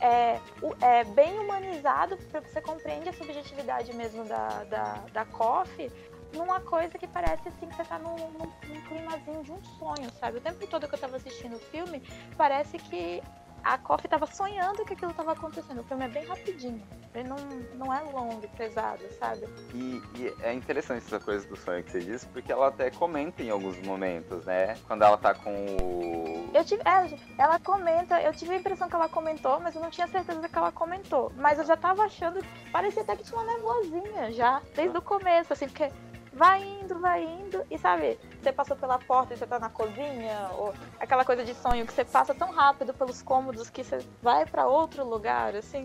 [0.00, 0.40] É,
[0.80, 5.90] é, bem humanizado, porque você compreende a subjetividade mesmo da, da, da Coffee,
[6.32, 10.10] numa coisa que parece assim que você tá num, num, num climazinho de um sonho,
[10.20, 10.38] sabe?
[10.38, 12.02] O tempo todo que eu tava assistindo o filme,
[12.36, 13.22] parece que
[13.64, 15.80] a Coffee tava sonhando que aquilo tava acontecendo.
[15.80, 16.82] O filme é bem rapidinho.
[17.14, 17.36] Ele não,
[17.74, 19.48] não é longo e pesado, sabe?
[19.74, 23.42] E, e, é interessante essa coisa do sonho que você disse, porque ela até comenta
[23.42, 24.76] em alguns momentos, né?
[24.86, 26.50] Quando ela tá com o.
[26.54, 29.90] Eu tive, é, ela comenta, eu tive a impressão que ela comentou, mas eu não
[29.90, 31.32] tinha certeza que ela comentou.
[31.36, 32.40] Mas eu já tava achando.
[32.70, 35.90] Parecia até que tinha uma nevoazinha já, desde o começo, assim, porque
[36.38, 40.48] vai indo, vai indo, e sabe, você passou pela porta e você tá na cozinha,
[40.56, 44.46] ou aquela coisa de sonho que você passa tão rápido pelos cômodos que você vai
[44.46, 45.82] para outro lugar, assim.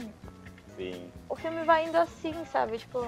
[0.77, 1.11] Sim.
[1.27, 2.99] O filme vai indo assim, sabe, tipo,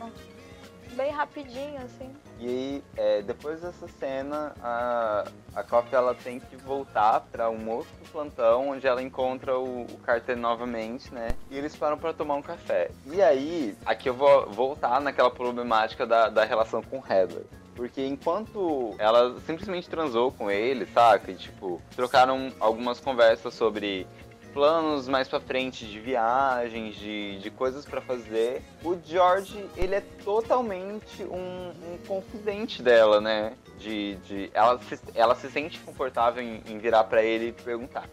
[0.94, 2.12] bem rapidinho, assim.
[2.39, 7.69] E aí, é, depois dessa cena, a, a Coffee ela tem que voltar para um
[7.69, 11.30] outro plantão, onde ela encontra o, o Carter novamente, né?
[11.50, 12.91] E eles param para tomar um café.
[13.06, 17.43] E aí, aqui eu vou voltar naquela problemática da, da relação com Heather.
[17.76, 21.32] Porque enquanto ela simplesmente transou com ele, saca?
[21.32, 24.08] E, tipo, trocaram algumas conversas sobre
[24.56, 28.63] planos mais para frente de viagens, de, de coisas para fazer.
[28.82, 33.58] O George, ele é totalmente um, um confidente dela, né?
[33.78, 38.10] De, de, ela, se, ela se sente confortável em, em virar para ele e perguntar.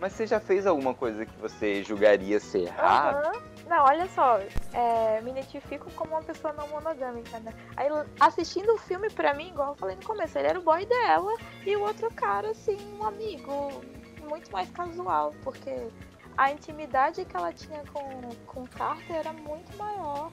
[0.00, 3.32] Mas você já fez alguma coisa que você julgaria ser errado?
[3.32, 3.40] Uhum.
[3.68, 4.40] Não, olha só,
[4.72, 7.54] é, me identifico como uma pessoa não monogâmica, né?
[7.76, 10.84] Aí assistindo o filme, pra mim, igual eu falei no começo, ele era o boy
[10.84, 11.32] dela
[11.64, 13.80] e o outro cara, assim, um amigo
[14.24, 15.88] muito mais casual, porque
[16.36, 20.32] a intimidade que ela tinha com, com o Carter era muito maior,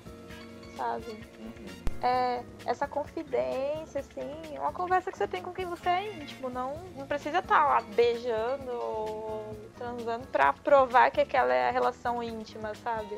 [0.75, 1.11] sabe?
[1.39, 1.91] Uhum.
[2.01, 6.75] É, essa confidência, assim, uma conversa que você tem com quem você é íntimo, não,
[6.95, 12.73] não precisa estar lá beijando ou transando pra provar que aquela é a relação íntima,
[12.83, 13.17] sabe?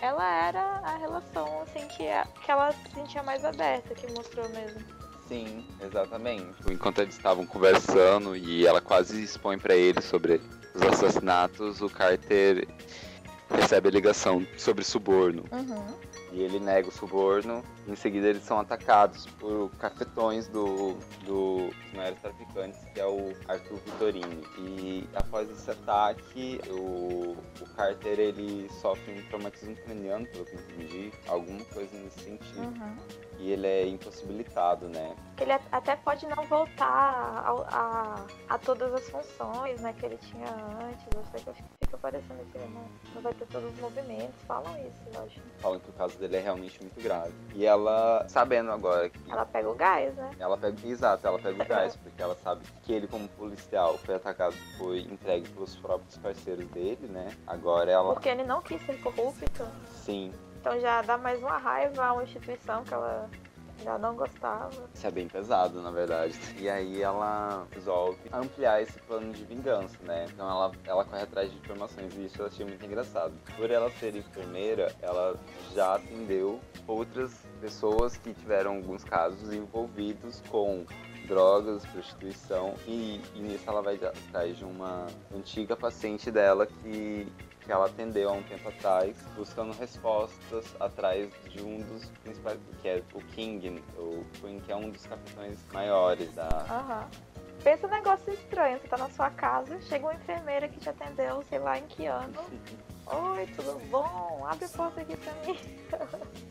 [0.00, 2.04] Ela era a relação, assim, que,
[2.44, 4.99] que ela se sentia mais aberta, que mostrou mesmo.
[5.30, 6.56] Sim, exatamente.
[6.68, 10.40] Enquanto eles estavam conversando e ela quase expõe para ele sobre
[10.74, 12.66] os assassinatos, o Carter
[13.50, 15.44] recebe a ligação sobre suborno.
[15.52, 16.00] Uhum.
[16.32, 17.62] E ele nega o suborno.
[17.88, 23.34] Em seguida, eles são atacados por cafetões do, do dos maiores traficantes, que é o
[23.48, 24.44] Arthur Vitorini.
[24.58, 30.60] E após esse ataque, o, o Carter ele sofre um traumatismo craniano, pelo que eu
[30.60, 32.60] entendi, alguma coisa nesse sentido.
[32.60, 32.96] Uhum.
[33.38, 35.14] E ele é impossibilitado, né?
[35.40, 40.46] Ele até pode não voltar a, a, a todas as funções né, que ele tinha
[40.46, 41.06] antes.
[41.14, 42.68] Eu sei que fica parecendo que ele
[43.14, 44.34] não, vai ter todos os movimentos.
[44.46, 45.40] Falam isso, eu acho.
[45.58, 47.32] Falam que o caso dele é realmente muito grave.
[47.54, 49.30] E ela, sabendo agora que.
[49.30, 50.30] Ela pega o gás, né?
[50.38, 50.76] Ela pega.
[50.86, 55.00] Exato, ela pega o gás, porque ela sabe que ele, como policial, foi atacado, foi
[55.00, 57.36] entregue pelos próprios parceiros dele, né?
[57.46, 58.14] Agora ela.
[58.14, 59.66] Porque ele não quis ser corrupto.
[60.04, 60.32] Sim.
[60.60, 63.28] Então já dá mais uma raiva a uma instituição que ela
[63.82, 64.70] já não gostava.
[64.94, 66.38] Isso é bem pesado, na verdade.
[66.58, 70.26] E aí ela resolve ampliar esse plano de vingança, né?
[70.32, 73.32] Então ela, ela corre atrás de informações e isso eu achei muito engraçado.
[73.56, 75.36] Por ela ser enfermeira, ela
[75.74, 80.84] já atendeu outras pessoas que tiveram alguns casos envolvidos com
[81.26, 87.28] drogas, prostituição e, e nisso ela vai atrás de uma antiga paciente dela que
[87.70, 92.88] que ela atendeu há um tempo atrás, buscando respostas atrás de um dos principais, que
[92.88, 96.48] é o King, o Queen, que é um dos capitães maiores da.
[96.48, 97.08] Aham.
[97.62, 101.44] Pensa um negócio estranho, você tá na sua casa, chega uma enfermeira que te atendeu,
[101.48, 102.34] sei lá em que ano.
[103.06, 104.44] Oi, tudo bom?
[104.48, 105.58] Abre a porta aqui pra mim.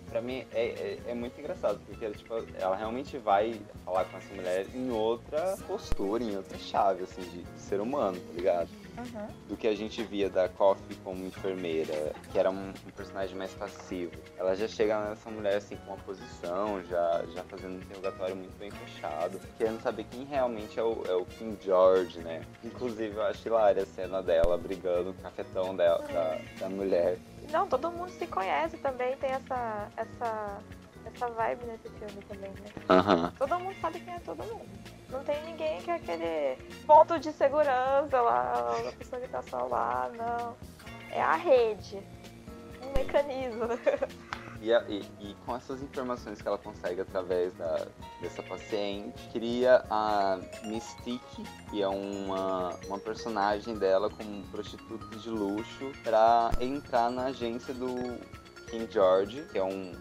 [0.10, 4.34] pra mim é, é, é, muito engraçado, porque tipo, ela realmente vai falar com essa
[4.34, 8.70] mulher em outra postura, em outra chave, assim, de, de ser humano, tá ligado?
[9.00, 9.28] Uhum.
[9.48, 13.54] Do que a gente via da Coffee como enfermeira, que era um, um, personagem mais
[13.54, 14.12] passivo.
[14.38, 18.58] Ela já chega nessa mulher assim com uma posição, já, já fazendo um interrogatório muito
[18.58, 22.42] bem fechado, querendo saber quem realmente é o, é o King George, né?
[22.64, 27.18] Inclusive eu acho hilária a cena dela brigando com o cafetão dela, da, da mulher.
[27.52, 30.60] Não, todo mundo se conhece também, tem essa, essa,
[31.06, 32.72] essa vibe nesse filme também, né?
[32.90, 33.32] Uhum.
[33.32, 34.99] Todo mundo sabe quem é todo mundo.
[35.12, 39.66] Não tem ninguém que é aquele ponto de segurança lá, a pessoa que tá só
[39.66, 40.56] lá, não.
[41.12, 42.00] É a rede,
[42.84, 43.66] um mecanismo.
[44.62, 47.88] E, e, e, com essas informações que ela consegue através da,
[48.22, 55.94] dessa paciente, cria a Mystique, que é uma, uma personagem dela como prostituta de luxo,
[56.04, 58.20] para entrar na agência do
[58.70, 59.94] King George, que é um,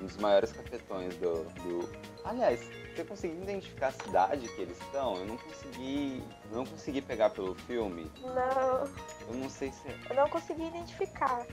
[0.00, 1.88] um dos maiores cafetões do, do.
[2.24, 5.16] Aliás, você conseguiu identificar a cidade que eles estão?
[5.16, 6.24] Eu não consegui.
[6.50, 8.10] Não consegui pegar pelo filme.
[8.22, 8.84] Não.
[9.28, 9.86] Eu não sei se.
[9.88, 9.96] É.
[10.10, 11.46] Eu não consegui identificar.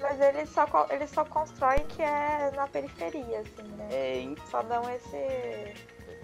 [0.00, 3.88] Mas ele só, ele só constrói que é na periferia, assim, né?
[3.90, 5.74] É, Só dão esse.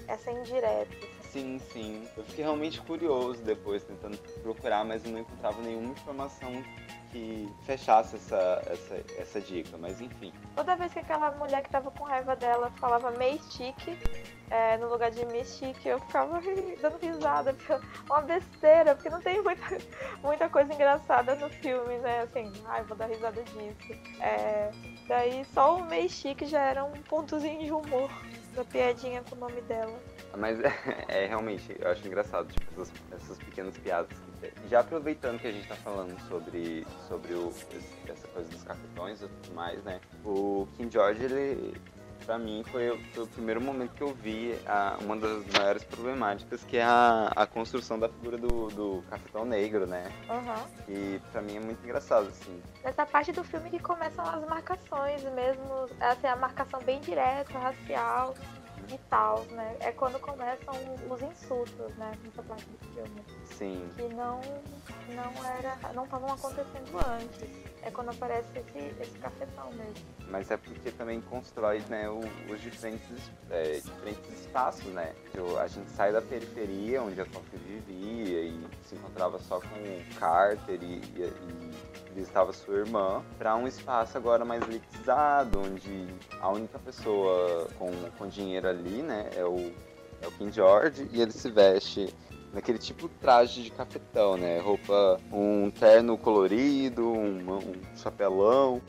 [0.08, 0.88] essa indireta.
[1.30, 2.08] Sim, sim.
[2.16, 6.50] Eu fiquei realmente curioso depois, tentando procurar, mas eu não encontrava nenhuma informação
[7.16, 10.32] que fechasse essa, essa, essa dica, mas enfim.
[10.54, 13.98] Toda vez que aquela mulher que tava com raiva dela falava Mystique,
[14.50, 16.40] é, no lugar de Mystique, eu ficava
[16.82, 17.56] dando risada,
[18.04, 19.78] uma besteira, porque não tem muita,
[20.22, 22.20] muita coisa engraçada no filme, né?
[22.20, 23.92] Assim, ai, vou dar risada disso.
[24.20, 24.70] É,
[25.08, 28.10] daí só o Mystique já era um pontozinho de humor
[28.54, 29.98] da piadinha com o nome dela.
[30.36, 30.74] Mas é,
[31.08, 34.25] é, realmente, eu acho engraçado, tipo, essas, essas pequenas piadas.
[34.68, 37.52] Já aproveitando que a gente tá falando sobre, sobre o,
[38.08, 40.00] essa coisa dos cafetões e tudo mais, né?
[40.24, 41.80] O King George, ele,
[42.24, 46.62] pra mim, foi, foi o primeiro momento que eu vi a, uma das maiores problemáticas,
[46.64, 50.10] que é a, a construção da figura do, do cafetão negro, né?
[50.28, 50.94] Uhum.
[50.94, 52.60] E pra mim é muito engraçado, assim.
[52.82, 58.34] Nessa parte do filme que começam as marcações mesmo, assim, a marcação bem direta, racial
[58.94, 59.76] e tal, né?
[59.80, 60.74] É quando começam
[61.10, 62.12] os insultos, né?
[62.24, 63.24] Nessa parte do filme.
[63.44, 63.88] Sim.
[63.96, 64.40] Que não,
[65.08, 65.92] não era.
[65.92, 67.66] não estavam acontecendo antes.
[67.82, 69.94] É quando aparece esse, esse cafetão mesmo.
[70.28, 72.18] Mas é porque também constrói né, o,
[72.50, 75.14] os diferentes, é, diferentes espaços, né?
[75.60, 80.14] A gente sai da periferia, onde a Coffee vivia e se encontrava só com o
[80.18, 81.85] Carter e, e, e
[82.16, 86.06] visitava sua irmã, para um espaço agora mais elitizado, onde
[86.40, 89.72] a única pessoa com, com dinheiro ali, né, é o,
[90.22, 92.12] é o King George, e ele se veste
[92.54, 94.58] naquele tipo traje de cafetão, né?
[94.60, 98.74] Roupa, um terno colorido, um, um chapelão.
[98.74, 98.80] Uhum.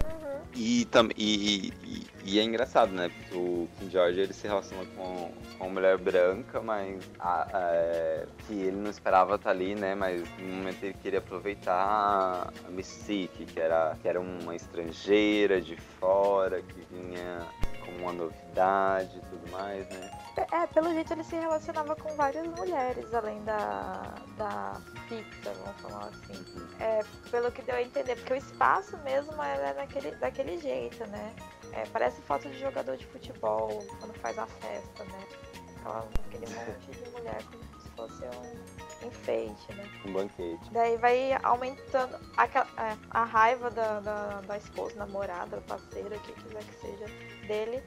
[0.55, 3.09] E, tam, e, e, e é engraçado, né?
[3.09, 7.71] Porque o King George ele se relaciona com, com uma mulher branca, mas a, a,
[7.71, 9.95] é, que ele não esperava estar ali, né?
[9.95, 15.78] Mas no momento ele queria aproveitar a Mystique, que era, que era uma estrangeira de
[15.78, 17.47] fora, que vinha
[17.86, 20.11] como uma novidade e tudo mais, né?
[20.51, 26.09] É, pelo jeito ele se relacionava com várias mulheres, além da, da pizza, vamos falar
[26.09, 26.45] assim.
[26.82, 26.99] É,
[27.32, 31.34] pelo que deu a entender, porque o espaço mesmo é daquele, daquele jeito, né?
[31.74, 35.24] É, parece foto de jogador de futebol quando faz a festa, né?
[35.80, 38.24] Aquela, aquele monte de mulher como se fosse
[39.03, 39.89] um enfeite, né?
[40.05, 40.70] Um banquete.
[40.72, 46.34] Daí vai aumentando aquela, é, a raiva da, da, da esposa, namorada, parceira, o que
[46.34, 47.05] quiser que seja,
[47.47, 47.82] dele,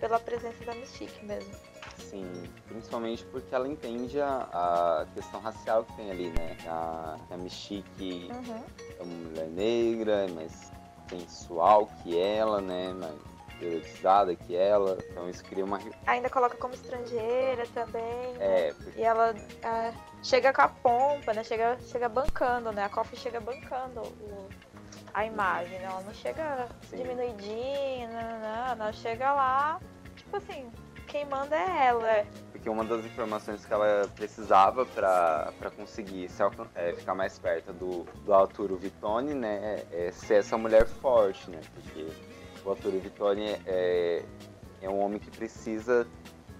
[0.00, 1.54] pela presença da Mystique mesmo.
[1.98, 2.30] Sim,
[2.68, 6.56] principalmente porque ela entende a, a questão racial que tem ali, né?
[6.66, 8.64] A, a Uhum.
[8.98, 10.70] é uma mulher negra, é mais
[11.08, 12.92] sensual que ela, né?
[12.92, 13.14] Mais
[13.60, 14.98] erotizada que ela.
[15.10, 15.80] Então isso cria uma.
[16.06, 18.32] Ainda coloca como estrangeira também.
[18.34, 18.68] né?
[18.68, 19.92] É, porque E ela é,
[20.22, 21.42] chega com a pompa, né?
[21.42, 22.84] Chega, chega bancando, né?
[22.84, 24.48] A Coffee chega bancando o-
[25.14, 25.84] a imagem, né?
[25.86, 26.96] Ela não chega Sim.
[26.98, 28.84] diminuidinha, não, não, não.
[28.84, 29.80] Ela chega lá,
[30.14, 30.70] tipo assim,
[31.06, 32.26] quem manda é ela.
[32.66, 32.70] É.
[32.70, 36.42] Porque uma das informações que ela precisava para conseguir se
[36.74, 41.60] é, ficar mais perto do, do Arturo Vitone, né, é ser essa mulher forte, né?
[41.74, 42.06] Porque
[42.64, 44.24] o Arturo Vitone é,
[44.82, 46.06] é um homem que precisa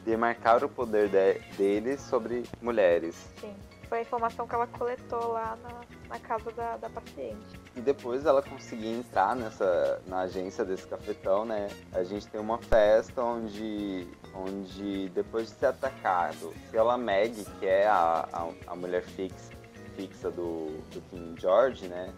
[0.04, 3.16] demarcar o poder de- dele sobre mulheres.
[3.40, 3.54] Sim.
[3.88, 7.60] Foi a informação que ela coletou lá na, na casa da, da paciente.
[7.76, 11.68] E depois ela conseguir entrar nessa na agência desse cafetão, né?
[11.92, 17.86] A gente tem uma festa onde, onde depois de ser atacado pela Meg, que é
[17.86, 19.50] a, a, a mulher fix,
[19.96, 22.12] fixa do, do King George, né?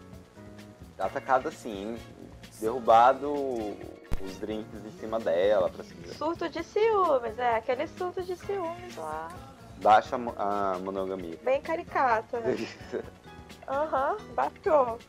[0.97, 1.97] Tá atacada assim,
[2.59, 3.31] derrubado
[4.21, 6.07] os drinks em cima dela, pra cima.
[6.13, 9.29] Surto de ciúmes, é, aquele surto de ciúmes lá.
[9.81, 11.37] Baixa a mo- a monogamia.
[11.41, 12.55] Bem caricata, né?
[13.67, 14.99] Aham, bateu.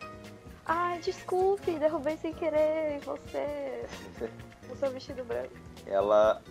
[0.64, 3.84] Ai, desculpe, derrubei sem querer você.
[4.70, 5.50] O seu vestido branco.
[5.86, 6.42] Ela.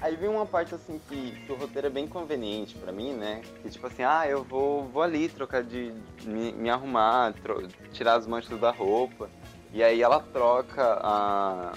[0.00, 3.40] Aí vem uma parte assim que, que o roteiro é bem conveniente pra mim, né?
[3.62, 5.92] Que tipo assim, ah, eu vou, vou ali trocar de.
[6.24, 9.28] me, me arrumar, tro- tirar as manchas da roupa.
[9.72, 11.72] E aí ela troca a.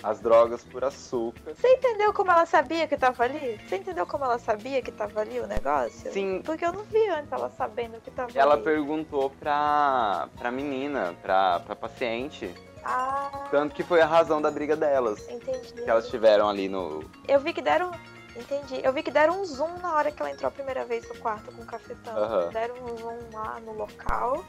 [0.00, 1.54] As drogas por açúcar.
[1.56, 3.58] Você entendeu como ela sabia que tava ali?
[3.66, 6.12] Você entendeu como ela sabia que tava ali o negócio?
[6.12, 6.40] Sim.
[6.44, 8.62] Porque eu não vi antes ela sabendo que tava Ela ali.
[8.62, 12.48] perguntou pra, pra menina, pra, pra paciente.
[12.84, 15.28] Ah, Tanto que foi a razão da briga delas.
[15.28, 15.72] entendi.
[15.72, 17.04] Que elas tiveram ali no.
[17.26, 17.90] Eu vi que deram.
[18.36, 18.80] Entendi.
[18.84, 21.16] Eu vi que deram um zoom na hora que ela entrou a primeira vez no
[21.16, 22.14] quarto com o cafetão.
[22.52, 24.44] Deram um zoom lá no local.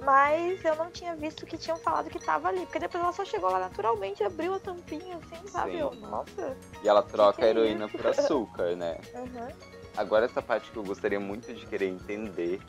[0.00, 2.60] Mas eu não tinha visto que tinham falado que tava ali.
[2.60, 5.72] Porque depois ela só chegou lá naturalmente, abriu a tampinha assim, sabe?
[5.72, 5.78] Sim.
[5.78, 6.56] Eu, nossa.
[6.82, 8.98] E ela troca a é heroína por açúcar, né?
[9.14, 9.48] Uhum.
[9.96, 12.60] Agora essa parte que eu gostaria muito de querer entender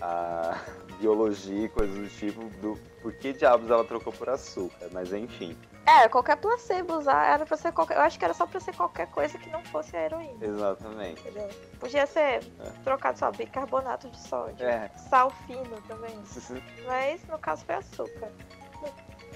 [0.00, 0.58] a
[1.00, 5.56] biologia e coisas do tipo do por que diabos ela trocou por açúcar, mas enfim,
[5.86, 7.96] É, qualquer placebo usar era pra ser qualquer.
[7.96, 10.44] Eu acho que era só pra ser qualquer coisa que não fosse a heroína.
[10.44, 11.20] exatamente.
[11.20, 11.48] Entendeu?
[11.78, 12.70] Podia ser É.
[12.82, 14.66] trocado só bicarbonato de sódio.
[14.66, 14.88] É.
[15.08, 16.18] Sal fino também.
[16.86, 18.28] Mas no caso foi açúcar.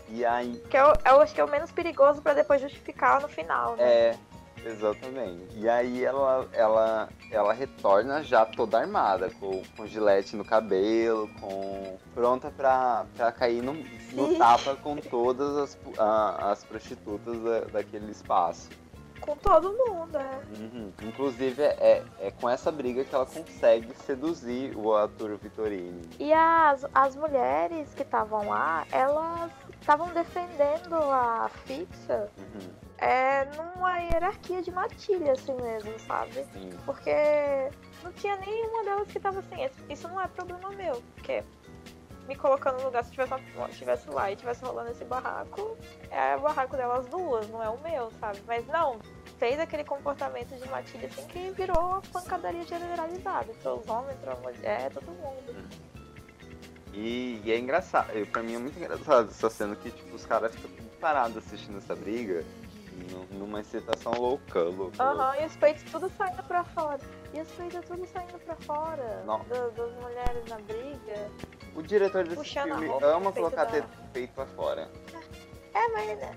[0.09, 3.29] E aí, Que eu, eu acho que é o menos perigoso pra depois justificar no
[3.29, 3.85] final, né?
[3.85, 4.19] é,
[4.65, 5.47] exatamente.
[5.57, 11.97] E aí ela, ela, ela retorna já toda armada, com, com gilete no cabelo, com
[12.15, 13.75] pronta pra, pra cair no,
[14.13, 18.69] no tapa com todas as, a- as prostitutas da- daquele espaço.
[19.21, 20.41] Com todo mundo, é.
[20.59, 20.91] Uhum.
[21.03, 26.01] Inclusive, é, é com essa briga que ela consegue seduzir o Arthur Vitorini.
[26.19, 32.90] E as, as mulheres que estavam lá, elas estavam defendendo a fixa Uhum.
[33.01, 36.45] É, numa hierarquia de matilha, assim mesmo, sabe?
[36.53, 36.71] Sim.
[36.85, 37.15] Porque
[38.05, 41.03] não tinha nenhuma delas que tava assim, "Esse- isso não é problema meu.
[41.15, 41.43] Porque
[42.29, 45.77] me colocando no lugar, se tivesse, uma- tivesse lá e tivesse rolando esse barraco,
[46.11, 48.41] é o barraco delas duas, não é o meu, sabe?
[48.47, 48.99] Mas não,
[49.39, 53.51] fez aquele comportamento de matilha assim que virou uma pancadaria generalizada.
[53.51, 55.69] Entrou os homens, entrou a mulher, todo mundo.
[56.93, 60.55] E, e é engraçado, pra mim é muito engraçado essa cena que tipo, os caras
[60.55, 60.71] ficam
[61.01, 62.45] parados assistindo essa briga,
[63.31, 65.03] numa excitação louca, louca.
[65.03, 67.01] Aham, e os peitos tudo saindo pra fora.
[67.35, 69.39] E os peitos tudo saindo pra fora Não.
[69.45, 71.31] do- das mulheres na briga.
[71.75, 74.91] O diretor desse Puxando filme roupa, ama colocar ter peito pra fora.
[75.75, 76.37] É, mas né,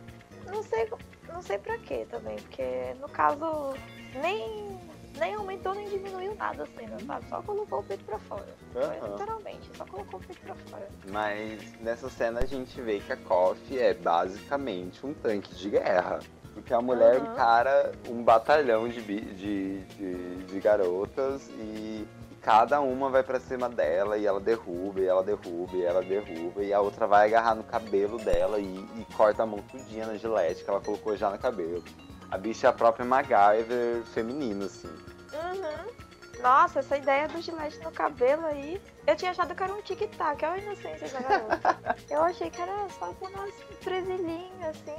[0.52, 0.90] não sei,
[1.32, 3.74] não sei pra quê também, porque no caso
[4.22, 4.80] nem,
[5.18, 7.28] nem aumentou nem diminuiu nada assim, não sabe?
[7.30, 8.46] Só colocou o peito pra fora.
[8.76, 9.12] Aham.
[9.12, 10.88] literalmente, só colocou o peito pra fora.
[11.10, 16.20] Mas nessa cena a gente vê que a Coffee é basicamente um tanque de guerra.
[16.54, 17.26] Porque a mulher Aham.
[17.26, 22.08] encara um batalhão de, de, de, de garotas e
[22.42, 26.64] cada uma vai pra cima dela e ela derruba, e ela derruba, e ela derruba,
[26.64, 30.16] e a outra vai agarrar no cabelo dela e, e corta a mão tudinha na
[30.16, 31.84] gilete que ela colocou já no cabelo.
[32.30, 34.90] A bicha é a própria MacGyver feminina, assim.
[35.34, 35.94] Uhum.
[36.42, 38.82] Nossa, essa ideia do gilete no cabelo aí.
[39.08, 41.80] Eu tinha achado que era um tic-tac, olha a inocência da garota.
[42.10, 44.98] eu achei que era só com umas presilhinhas, assim.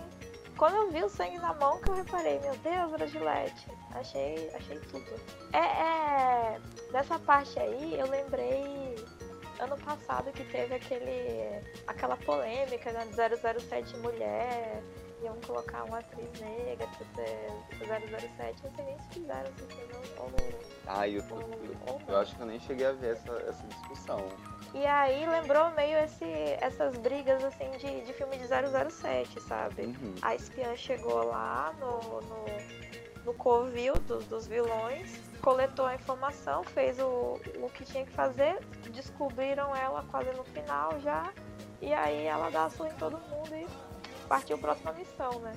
[0.57, 3.05] Quando eu vi o sangue na mão que eu reparei, meu Deus, era.
[3.93, 5.05] Achei, achei tudo.
[5.53, 6.61] É, é.
[6.93, 8.95] Nessa parte aí, eu lembrei
[9.59, 11.61] ano passado que teve aquele.
[11.87, 14.83] aquela polêmica né, do 007 mulher.
[15.23, 18.63] Iam colocar uma atriz negra pra ser 007.
[18.65, 20.59] Não sei nem se fizeram, se fizeram ou não.
[20.87, 24.19] Ai, eu, Ou- ou eu acho que eu nem cheguei a ver essa, essa discussão.
[24.75, 26.25] E aí lembrou meio esse,
[26.61, 29.83] essas brigas assim de, de filme de 007, sabe?
[29.83, 30.15] Uhum.
[30.21, 36.99] A espiã chegou lá no, no, no covil dos, dos vilões, coletou a informação, fez
[36.99, 38.59] o, o que tinha que fazer,
[38.91, 41.33] descobriram ela quase no final já,
[41.81, 43.67] e aí ela dá a sua em todo mundo e
[44.27, 45.53] partiu próxima missão, né?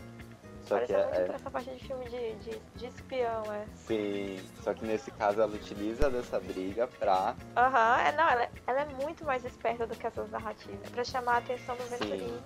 [0.68, 3.66] Só que Parece muito é, pra essa parte de filme de, de, de espião, é.
[3.76, 7.36] Sim, só que nesse caso ela utiliza dessa briga pra.
[7.56, 10.90] Aham, é, não, ela, é- ela é muito mais esperta do que essas narrativas.
[10.90, 11.90] Pra chamar a atenção do Sim.
[11.98, 12.42] Venturini.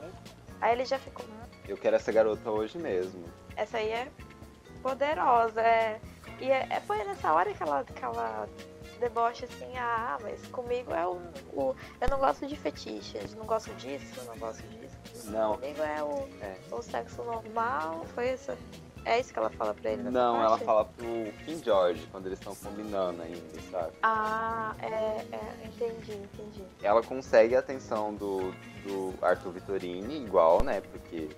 [0.62, 1.26] Aí ele já ficou.
[1.26, 3.26] "Hum, Eu quero essa garota hoje mesmo.
[3.56, 4.08] Essa aí é
[4.84, 5.60] poderosa.
[5.62, 6.00] É...
[6.40, 8.48] E é, é- foi nessa hora que ela, que ela
[9.00, 11.20] debocha assim, ah, mas comigo é o,
[11.54, 14.81] o- Eu não gosto de fetiches, não gosto disso, não gosto disso.
[15.26, 15.60] Não.
[15.62, 16.56] É o, É.
[16.72, 18.06] o sexo normal.
[18.14, 18.52] Foi isso.
[19.04, 20.64] É isso que ela fala pra ele Não, ela parte?
[20.66, 21.06] fala pro
[21.44, 23.40] King George quando eles estão combinando ainda,
[23.72, 23.94] sabe?
[24.04, 26.64] Ah, é, é, entendi, entendi.
[26.84, 28.52] Ela consegue a atenção do,
[28.86, 30.82] do Arthur Vitorini, igual, né?
[30.82, 31.30] Porque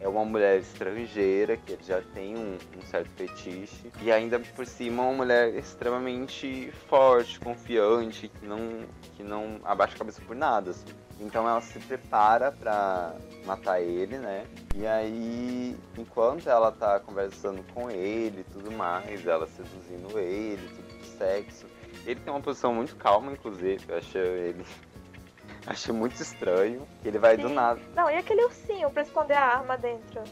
[0.00, 3.92] é uma mulher estrangeira que ele já tem um, um certo fetiche.
[4.00, 9.98] E ainda por cima uma mulher extremamente forte, confiante, que não, que não abaixa a
[9.98, 10.86] cabeça por nada, assim.
[11.20, 13.14] Então ela se prepara pra
[13.44, 14.46] matar ele, né?
[14.74, 20.98] E aí, enquanto ela tá conversando com ele e tudo mais, ela seduzindo ele, tudo
[20.98, 21.66] do sexo.
[22.06, 23.84] Ele tem uma posição muito calma, inclusive.
[23.86, 24.64] Eu achei ele.
[25.66, 26.88] achei muito estranho.
[27.04, 27.54] Ele vai do Sim.
[27.54, 27.80] nada.
[27.94, 30.22] Não, e aquele ursinho pra esconder a arma dentro?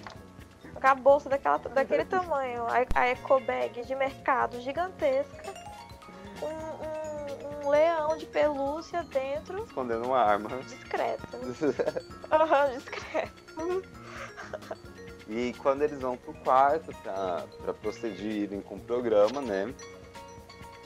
[0.72, 5.53] Com a bolsa daquela, daquele tamanho, a, a eco bag de mercado gigantesca,
[7.68, 10.48] um- leão de pelúcia dentro, escondendo uma arma.
[10.58, 11.26] discreto.
[12.30, 13.82] Aham, discreto.
[15.28, 19.72] E quando eles vão pro quarto pra, pra procederem com o programa, né?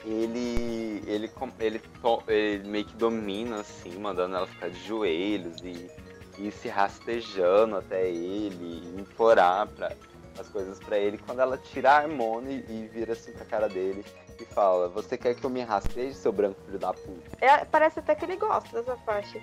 [0.04, 1.30] Ele, ele,
[1.60, 1.80] ele,
[2.28, 5.88] ele meio que domina, assim, mandando ela ficar de joelhos e,
[6.38, 9.92] e se rastejando até ele, e implorar pra,
[10.40, 11.18] as coisas pra ele.
[11.18, 14.04] Quando ela tira a harmona e, e vira assim pra cara dele
[14.40, 17.30] e fala: Você quer que eu me rasteje, seu branco filho da puta?
[17.40, 19.42] É, parece até que ele gosta dessa parte.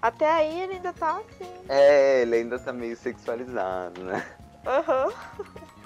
[0.00, 1.50] Até aí ele ainda tá assim.
[1.68, 4.26] É, ele ainda tá meio sexualizado, né?
[4.66, 5.12] Aham.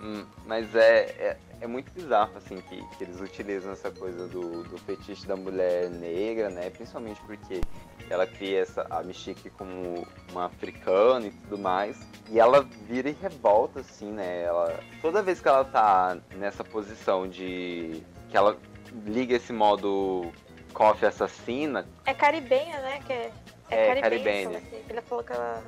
[0.03, 4.63] Hum, mas é, é, é muito bizarro, assim, que, que eles utilizam essa coisa do,
[4.65, 6.71] do fetiche da mulher negra, né?
[6.71, 7.61] Principalmente porque
[8.09, 11.99] ela cria essa, a Michique como uma africana e tudo mais.
[12.31, 14.43] E ela vira e revolta, assim, né?
[14.43, 18.03] Ela, toda vez que ela tá nessa posição de...
[18.29, 18.57] que ela
[19.05, 20.31] liga esse modo
[20.73, 23.01] coffee assassina, É caribenha, né?
[23.07, 23.33] Que é,
[23.71, 24.61] É, é caribenha.
[24.61, 25.63] que ela- falou que ela.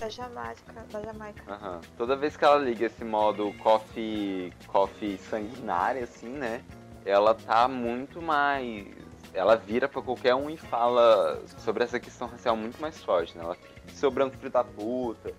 [0.00, 0.86] Da Jamaica.
[0.92, 1.42] Da Jamaica.
[1.52, 1.80] Aham.
[1.96, 6.62] Toda vez que ela liga esse modo coffee, coffee sanguinária, assim, né?
[7.04, 8.86] Ela tá muito mais.
[9.34, 13.42] Ela vira pra qualquer um e fala sobre essa questão racial muito mais forte, né?
[13.44, 13.56] Ela
[13.92, 15.32] seu branco filho da puta,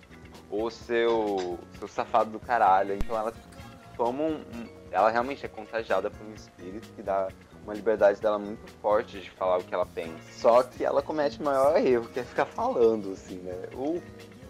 [0.50, 2.94] ou seu, seu safado do caralho.
[2.94, 3.32] Então ela
[3.96, 4.44] toma um-
[4.90, 7.28] Ela realmente é contagiada por um espírito que dá
[7.64, 10.18] uma liberdade dela muito forte de falar o que ela pensa.
[10.32, 13.54] Só que ela comete o maior erro, que é ficar falando, assim, né?
[13.74, 14.02] O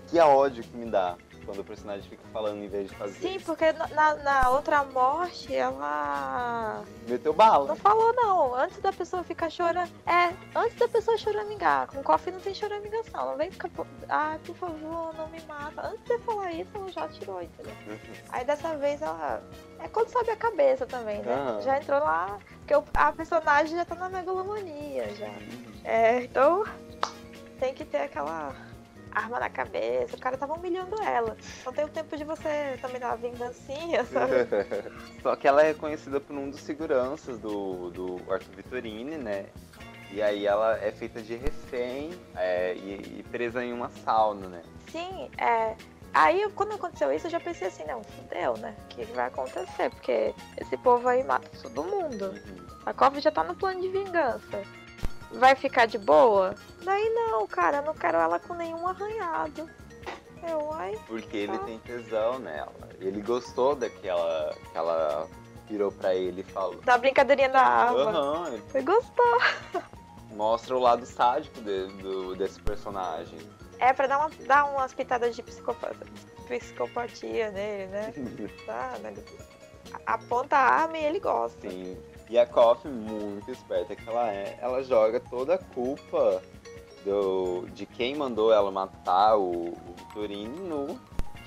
[0.08, 1.16] que é ódio que me dá
[1.50, 3.14] quando o personagem fica falando em vez de fazer.
[3.18, 6.84] Sim, porque na- na, outra morte ela.
[7.08, 7.66] Meteu bala.
[7.66, 8.54] Não falou não.
[8.54, 9.90] Antes da pessoa ficar chorando.
[10.06, 11.88] É, antes da pessoa choramingar.
[11.88, 13.26] Com coffee não tem choramingação.
[13.30, 13.68] Não vem ficar.
[14.08, 15.88] Ah, por favor, não me mata.
[15.88, 17.72] Antes de falar isso, ela já tirou, entendeu?
[18.30, 19.42] Aí dessa vez ela.
[19.80, 21.34] É quando sobe a cabeça também, né?
[21.34, 21.62] Aham.
[21.62, 22.38] Já entrou lá.
[22.64, 25.30] Porque a personagem já tá na megalomania já.
[25.82, 26.64] É, então.
[27.58, 28.54] tem que ter aquela
[29.12, 31.36] arma na cabeça, o cara tava humilhando ela.
[31.62, 34.32] Só tem o tempo de você também dar uma vingancinha, sabe?
[35.22, 39.46] Só que ela é conhecida por um dos seguranças do, do Arthur Vitorini, né?
[40.12, 44.62] E aí ela é feita de refém é, e, e, presa em uma sauna, né?
[44.90, 45.76] Sim, é.
[46.12, 48.74] Aí quando aconteceu isso eu já pensei assim, não, fudeu, né?
[48.84, 49.88] O que vai acontecer?
[49.90, 52.24] Porque esse povo aí mata todo mundo.
[52.24, 52.66] Uhum.
[52.84, 54.62] A Coffee já tá no plano de vingança
[55.32, 56.54] vai ficar de boa?
[56.82, 59.68] Daí não, cara, eu não quero ela com nenhum arranhado.
[60.48, 60.98] Eu, ai.
[61.06, 61.64] Porque ele tá.
[61.64, 62.72] tem tesão nela.
[62.98, 65.28] Ele gostou daquela que ela
[65.68, 66.80] virou pra ele e falou.
[66.82, 68.00] Da brincadeirinha da arma.
[68.00, 68.50] Aham.
[68.50, 68.60] Uhum.
[68.74, 69.38] Ele gostou.
[70.32, 73.38] Mostra o lado sádico de, do, desse personagem.
[73.78, 76.06] É, pra dar, uma, dar umas pitadas de psicopata,
[76.46, 78.12] psicopatia nele, né?
[78.66, 79.14] tá, né?
[80.06, 81.68] Aponta a arma e ele gosta.
[81.68, 81.96] Sim.
[82.30, 86.40] E a Coffee, muito esperta que ela é, ela joga toda a culpa
[87.04, 90.96] do, de quem mandou ela matar o, o Turin no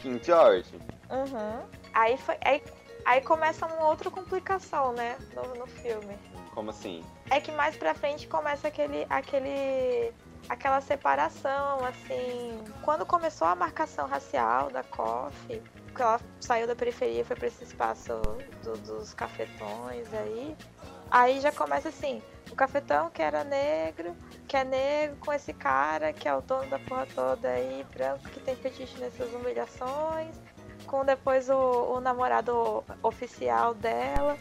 [0.02, 0.78] King George.
[1.10, 1.66] Uhum.
[1.94, 2.62] Aí, foi, aí,
[3.06, 6.18] aí começa uma outra complicação, né, no, no filme.
[6.54, 7.02] Como assim?
[7.32, 10.14] É que mais pra frente começa aquele, aquele
[10.50, 12.62] aquela separação, assim.
[12.82, 15.62] Quando começou a marcação racial da Coffee,
[15.94, 18.14] que ela saiu da periferia e foi para esse espaço
[18.64, 20.56] do, dos cafetões aí.
[21.10, 22.22] Aí já começa assim,
[22.52, 24.16] o cafetão que era negro,
[24.48, 28.28] que é negro com esse cara que é o dono da porra toda aí, branco,
[28.30, 30.36] que tem fetiche nessas humilhações,
[30.86, 34.38] com depois o, o namorado oficial dela.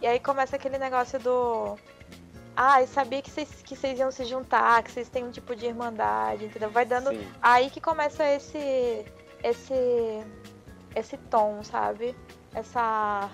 [0.00, 1.78] E aí começa aquele negócio do.
[2.54, 5.54] Ah, eu sabia que vocês que vocês iam se juntar, que vocês têm um tipo
[5.54, 6.70] de irmandade, entendeu?
[6.70, 7.10] Vai dando.
[7.10, 7.26] Sim.
[7.40, 9.04] Aí que começa esse.
[9.42, 10.22] esse
[10.96, 12.16] esse tom, sabe?
[12.54, 13.30] Essa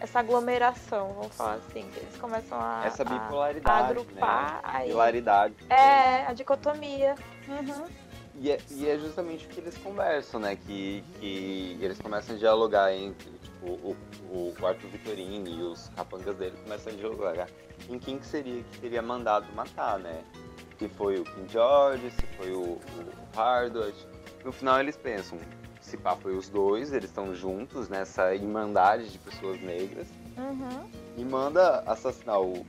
[0.00, 4.60] essa aglomeração, vamos falar assim, que eles começam a essa bipolaridade, a agrupar, né?
[4.64, 5.54] aí, Bipolaridade.
[5.70, 7.14] É, a dicotomia.
[7.46, 7.86] Uhum.
[8.34, 10.56] E é, e é, justamente o que eles conversam, né?
[10.56, 13.96] Que, que eles começam a dialogar entre tipo, o,
[14.28, 17.48] o Arthur Vitorini e os capangas dele começam a dialogar
[17.88, 20.24] em quem que seria que teria mandado matar, né?
[20.78, 23.94] Se foi o King George, se foi o, o Hardward.
[24.44, 25.38] No final eles pensam,
[25.92, 30.08] se pá foi os dois, eles estão juntos nessa irmandade de pessoas negras.
[30.38, 30.90] Uhum.
[31.18, 32.64] E manda assassinar o.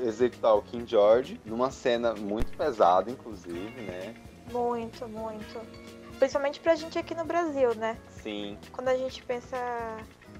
[0.00, 4.14] executar o King George numa cena muito pesada, inclusive, né?
[4.52, 5.60] Muito, muito.
[6.18, 7.98] Principalmente pra gente aqui no Brasil, né?
[8.22, 8.56] Sim.
[8.72, 9.56] Quando a gente pensa.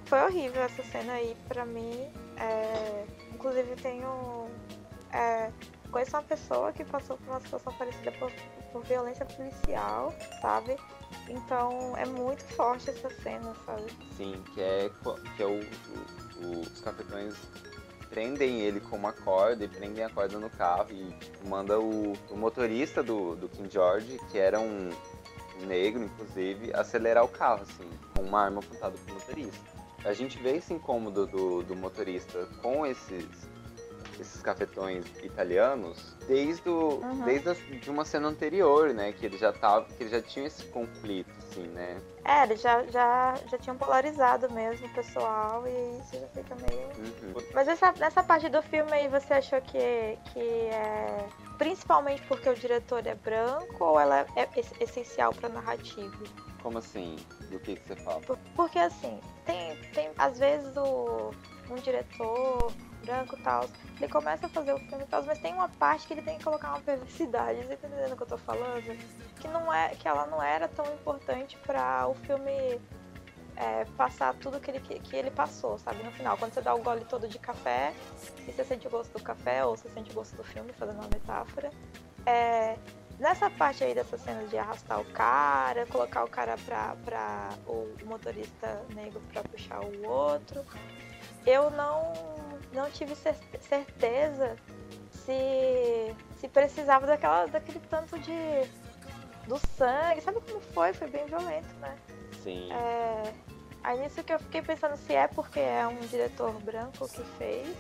[0.05, 2.09] Foi horrível essa cena aí pra mim.
[2.37, 3.05] É...
[3.35, 4.47] Inclusive tenho.
[5.13, 5.51] É...
[5.91, 8.31] Conheço uma pessoa que passou por uma situação parecida por,
[8.73, 10.77] por violência policial, sabe?
[11.29, 13.85] Então é muito forte essa cena, sabe?
[14.17, 14.91] Sim, que é,
[15.37, 17.35] que é o, o, os cafetões
[18.09, 21.15] prendem ele com uma corda e prendem a corda no carro e
[21.47, 24.91] manda o, o motorista do, do King George, que era um
[25.67, 29.79] negro, inclusive, acelerar o carro, assim, com uma arma apontada pro motorista.
[30.05, 33.27] A gente vê esse incômodo do, do motorista com esses
[34.21, 37.25] esses cafetões italianos desde, o, uhum.
[37.25, 39.13] desde a, de uma cena anterior, né?
[39.13, 42.01] Que ele já tava, que ele já tinha esse conflito, assim, né?
[42.25, 46.87] É, eles já, já, já tinham polarizado mesmo o pessoal e isso já fica meio.
[46.99, 47.43] Uhum.
[47.55, 52.55] Mas essa, nessa parte do filme aí você achou que, que é principalmente porque o
[52.55, 54.49] diretor é branco ou ela é, é
[54.81, 56.17] essencial pra narrativa?
[56.63, 57.17] Como assim?
[57.51, 58.21] Do que, que você fala?
[58.55, 61.31] Porque assim, tem, tem às vezes o,
[61.71, 62.73] um diretor
[63.09, 63.69] branco e tal.
[63.97, 66.37] Ele começa a fazer o filme e tal, mas tem uma parte que ele tem
[66.37, 67.63] que colocar uma perversidade.
[67.63, 68.99] Você tá entendendo o que eu tô falando?
[69.41, 72.79] Que, não é, que ela não era tão importante para o filme
[73.57, 76.03] é, passar tudo que ele, que, que, ele passou, sabe?
[76.03, 77.95] No final, quando você dá o gole todo de café,
[78.47, 81.01] e você sente o gosto do café, ou você sente o gosto do filme, fazendo
[81.01, 81.71] uma metáfora.
[82.27, 82.77] É,
[83.19, 87.89] nessa parte aí dessa cena de arrastar o cara, colocar o cara pra, pra o
[88.05, 90.65] motorista negro pra puxar o outro,
[91.47, 92.13] eu não
[92.73, 94.57] não tive certeza
[95.11, 98.33] se, se precisava daquela, daquele tanto de
[99.47, 100.21] do sangue.
[100.21, 100.93] Sabe como foi?
[100.93, 101.97] Foi bem violento, né?
[102.43, 102.71] Sim.
[102.73, 103.33] É,
[103.83, 107.77] aí nisso que eu fiquei pensando se é porque é um diretor branco que fez,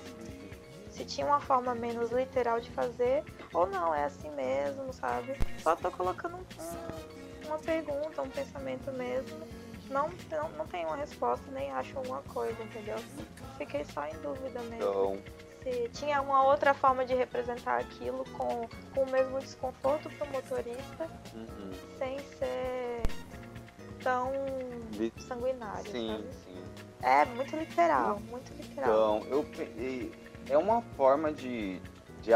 [0.90, 3.22] se tinha uma forma menos literal de fazer,
[3.52, 5.36] ou não, é assim mesmo, sabe?
[5.58, 9.46] Só tô colocando um, uma pergunta, um pensamento mesmo
[9.90, 12.96] não, não, não tem uma resposta, nem acho uma coisa, entendeu?
[13.56, 14.76] Fiquei só em dúvida mesmo.
[14.76, 15.18] Então...
[15.62, 21.10] Se tinha uma outra forma de representar aquilo com, com o mesmo desconforto pro motorista,
[21.34, 21.70] uhum.
[21.98, 23.02] sem ser
[24.02, 24.32] tão
[25.18, 25.90] sanguinário.
[25.90, 26.34] Sim, sabe?
[26.44, 26.64] sim.
[27.02, 29.18] É muito literal, muito literal.
[29.18, 29.46] Então, eu,
[30.48, 31.80] é uma forma de,
[32.22, 32.32] de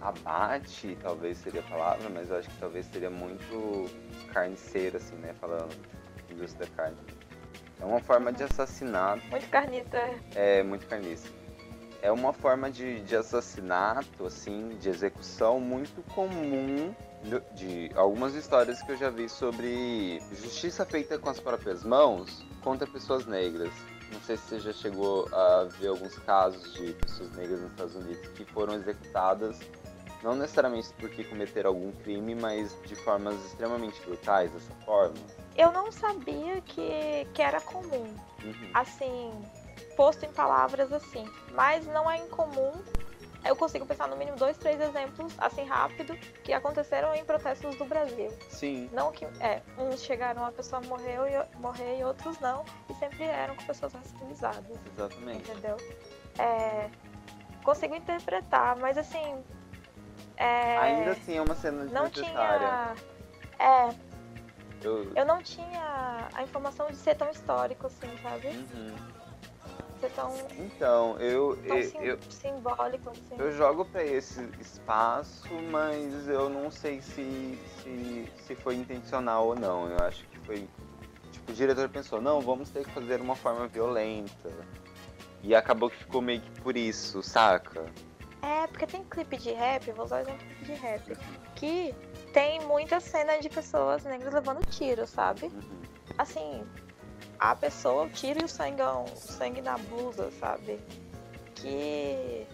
[0.00, 3.90] abate, talvez seria a palavra, mas eu acho que talvez seria muito
[4.32, 5.34] carniceiro, assim, né?
[5.40, 5.74] Falando
[6.32, 6.96] indústria da carne.
[7.80, 9.24] É uma forma de assassinato.
[9.26, 9.98] Muito carnita.
[10.34, 11.28] É, muito carniça.
[12.00, 16.94] É uma forma de, de assassinato, assim, de execução muito comum
[17.54, 22.86] de algumas histórias que eu já vi sobre justiça feita com as próprias mãos contra
[22.86, 23.70] pessoas negras.
[24.12, 27.94] Não sei se você já chegou a ver alguns casos de pessoas negras nos Estados
[27.94, 29.58] Unidos que foram executadas
[30.22, 35.14] não necessariamente porque cometeram algum crime, mas de formas extremamente brutais dessa forma.
[35.56, 38.14] Eu não sabia que, que era comum.
[38.42, 38.70] Uhum.
[38.74, 39.44] Assim,
[39.96, 41.24] posto em palavras assim.
[41.52, 42.72] Mas não é incomum
[43.44, 47.84] eu consigo pensar no mínimo dois, três exemplos, assim, rápido, que aconteceram em protestos do
[47.84, 48.30] Brasil.
[48.48, 48.88] Sim.
[48.92, 53.24] Não que, é, uns chegaram, a pessoa morreu e, morrer e outros não, e sempre
[53.24, 54.78] eram com pessoas racializadas.
[54.96, 55.50] Exatamente.
[55.50, 55.76] Entendeu?
[56.38, 56.88] É,
[57.64, 59.42] consigo interpretar, mas assim.
[60.36, 62.94] É, Ainda assim é uma cena não tinha
[63.58, 64.11] É.
[64.84, 65.12] Eu...
[65.14, 68.48] eu não tinha a informação de ser tão histórico assim, sabe?
[68.48, 69.12] Uhum
[70.02, 70.34] ser tão.
[70.58, 71.56] Então, eu.
[71.56, 73.36] Tão eu, sim, eu, simbólico assim.
[73.38, 79.54] Eu jogo pra esse espaço, mas eu não sei se, se, se foi intencional ou
[79.54, 79.88] não.
[79.88, 80.68] Eu acho que foi.
[81.30, 84.50] Tipo, o diretor pensou, não, vamos ter que fazer uma forma violenta.
[85.42, 87.86] E acabou que ficou meio que por isso, saca?
[88.42, 91.16] É, porque tem clipe de rap, vou usar o exemplo de rap,
[91.54, 91.94] que
[92.32, 95.46] tem muita cena de pessoas negras levando tiro, sabe?
[95.46, 95.82] Uhum.
[96.16, 96.64] Assim,
[97.38, 100.80] a pessoa, o tiro e o sangue, o sangue na blusa, sabe?
[101.54, 102.46] Que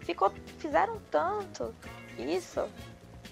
[0.00, 1.74] ficou, fizeram tanto
[2.18, 2.68] isso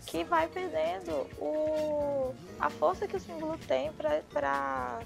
[0.07, 5.01] que vai perdendo o, a força que o símbolo tem pra, pra,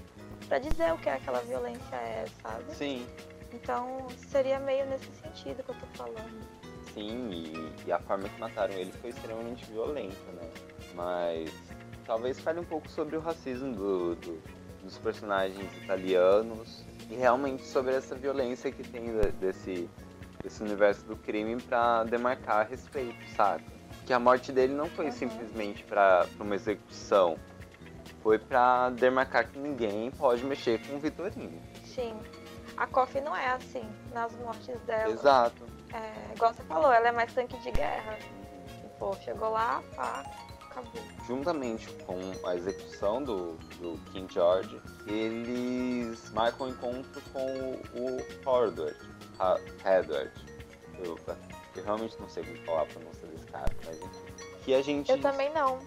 [0.47, 2.75] pra dizer o que aquela violência é, sabe?
[2.75, 3.07] Sim.
[3.53, 6.56] Então seria meio nesse sentido que eu tô falando.
[6.97, 10.49] Sim, e, e a forma que mataram ele foi extremamente violenta, né?
[10.95, 11.51] Mas
[12.05, 17.93] talvez fale um pouco sobre o racismo do, do dos personagens italianos e realmente sobre
[17.93, 19.89] essa violência que tem desse,
[20.41, 23.63] desse universo do crime para demarcar respeito, sabe?
[24.05, 25.11] Que a morte dele não foi uhum.
[25.11, 27.37] simplesmente para uma execução,
[28.23, 31.61] foi para demarcar que ninguém pode mexer com o Vitorino.
[31.83, 32.17] Sim.
[32.77, 35.11] A Coffee não é assim nas mortes dela.
[35.11, 35.65] Exato.
[35.93, 38.17] É, igual você falou, ela é mais tanque de guerra.
[38.99, 40.23] Pô, chegou lá, pá,
[40.69, 41.01] acabou.
[41.27, 48.95] Juntamente com a execução do, do King George, eles marcam o encontro com o Howard.
[49.85, 50.31] Edward.
[50.99, 51.17] Eu,
[51.75, 53.99] eu, realmente não sei como falar a pronúncia desse cara, mas
[54.63, 55.11] que a gente.
[55.11, 55.79] Eu também não.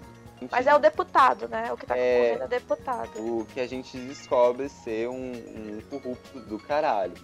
[0.51, 1.70] Mas é o deputado, né?
[1.72, 3.11] O que tá é, concorrendo é deputado.
[3.18, 7.14] O que a gente descobre ser um, um corrupto do caralho.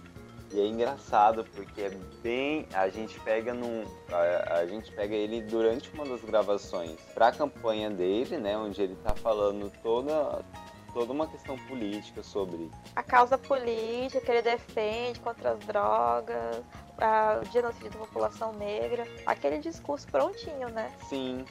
[0.51, 1.89] E é engraçado porque é
[2.23, 2.67] bem.
[2.73, 3.83] A gente pega num.
[4.11, 8.57] A, a, gente pega ele durante uma das gravações pra campanha dele, né?
[8.57, 10.45] Onde ele tá falando toda,
[10.93, 12.71] toda uma questão política sobre.
[12.95, 16.63] A causa política que ele defende contra as drogas,
[16.97, 19.05] a, o genocídio da população negra.
[19.25, 20.93] Aquele discurso prontinho, né?
[21.09, 21.43] Sim.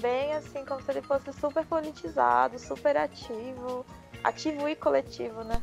[0.00, 3.84] Bem assim, como se ele fosse super politizado, super ativo.
[4.24, 5.62] Ativo e coletivo, né?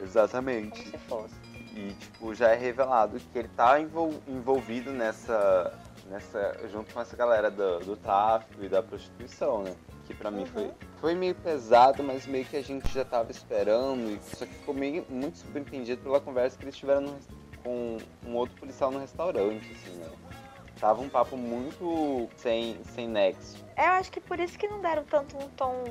[0.00, 0.78] Exatamente.
[0.78, 1.43] Como se fosse
[1.76, 5.72] e tipo já é revelado que ele tá envolvido nessa
[6.06, 9.74] nessa junto com essa galera do, do tráfico e da prostituição, né?
[10.06, 10.36] Que para uhum.
[10.36, 14.46] mim foi foi meio pesado, mas meio que a gente já tava esperando e só
[14.46, 17.18] que ficou meio muito subentendido pela conversa que eles tiveram no,
[17.62, 20.08] com um outro policial no restaurante, assim, né?
[20.78, 23.64] Tava um papo muito sem sem nexo.
[23.76, 25.82] É, eu acho que por isso que não deram tanto um tom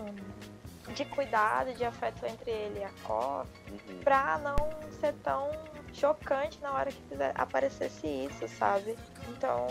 [0.93, 3.99] de cuidado, de afeto entre ele e a Koff, uhum.
[4.03, 4.55] pra não
[4.99, 5.49] ser tão
[5.93, 7.01] chocante na hora que
[7.35, 8.97] aparecesse isso, sabe?
[9.29, 9.67] Então,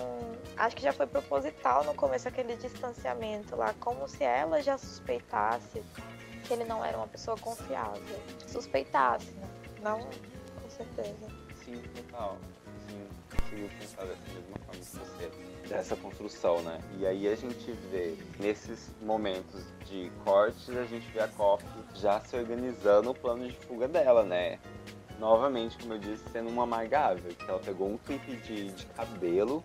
[0.57, 5.83] acho que já foi proposital no começo aquele distanciamento lá, como se ela já suspeitasse
[6.45, 8.21] que ele não era uma pessoa confiável.
[8.47, 9.49] Suspeitasse, né?
[9.83, 11.29] Não, com certeza.
[11.65, 12.37] Sim, total.
[12.89, 16.81] Sim, conseguiu pensar dessa mesma forma que você dessa construção, né?
[16.99, 22.21] E aí a gente vê, nesses momentos de cortes, a gente vê a Coffee já
[22.21, 24.59] se organizando o plano de fuga dela, né?
[25.19, 29.65] Novamente, como eu disse, sendo uma amargável, que ela pegou um clipe de, de cabelo,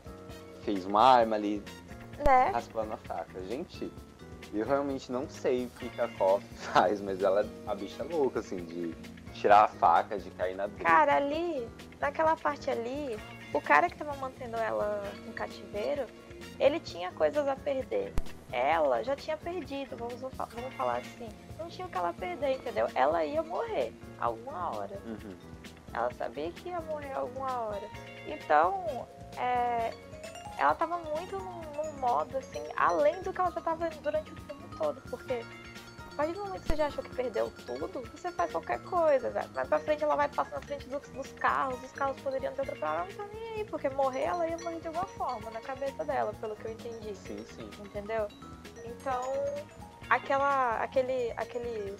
[0.61, 1.63] fez uma arma ali,
[2.25, 2.51] né?
[2.51, 3.43] raspando a faca.
[3.43, 3.91] Gente,
[4.53, 8.39] eu realmente não sei o que a Coffee faz, mas ela, a bicha é louca,
[8.39, 8.95] assim, de
[9.33, 10.89] tirar a faca, de cair na briga.
[10.89, 11.67] Cara, ali,
[11.99, 13.17] naquela parte ali,
[13.53, 16.05] o cara que estava mantendo ela no cativeiro,
[16.59, 18.13] ele tinha coisas a perder.
[18.51, 21.29] Ela já tinha perdido, vamos, vamos falar assim.
[21.57, 22.87] Não tinha o que ela perder, entendeu?
[22.95, 24.99] Ela ia morrer alguma hora.
[25.05, 25.35] Uhum.
[25.93, 27.89] Ela sabia que ia morrer alguma hora.
[28.25, 29.91] Então, é,
[30.57, 34.35] ela tava muito num, num modo, assim, além do que ela já tava durante o
[34.35, 35.43] filme todo, porque
[36.17, 39.49] partir do momento que você já achou que perdeu tudo, você faz qualquer coisa, velho.
[39.53, 42.63] Mais pra frente ela vai passar na frente dos, dos carros, os carros poderiam ter
[42.63, 45.61] atropelado, ela não tá nem aí, porque morrer ela ia morrer de alguma forma, na
[45.61, 47.15] cabeça dela, pelo que eu entendi.
[47.15, 47.69] Sim, sim.
[47.79, 48.27] Entendeu?
[48.83, 49.21] Então,
[50.09, 50.77] aquela.
[50.81, 51.31] aquele.
[51.37, 51.95] aquele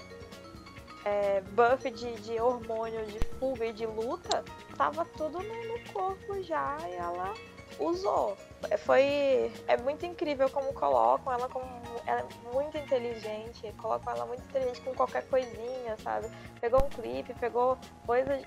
[1.05, 4.43] é, buff de, de hormônio de fuga e de luta
[4.75, 7.33] tava tudo no, no corpo já e ela
[7.79, 8.37] usou.
[8.79, 9.51] Foi.
[9.67, 11.65] É muito incrível como colocam ela como.
[12.05, 16.27] Ela é muito inteligente, colocam ela muito inteligente com qualquer coisinha, sabe?
[16.59, 18.41] Pegou um clipe, pegou coisa.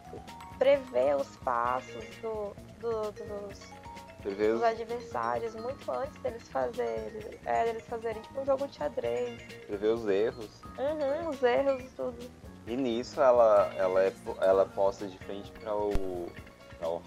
[0.58, 7.38] prevê os passos do, do, dos, os, adversários muito antes deles fazerem.
[7.44, 9.42] É, deles fazerem tipo um jogo de xadrez.
[9.66, 10.62] prevê os erros.
[10.78, 12.18] Uhum, os erros, tudo.
[12.66, 16.30] E nisso ela, ela, é, ela posta de frente para o,
[16.78, 17.02] pra o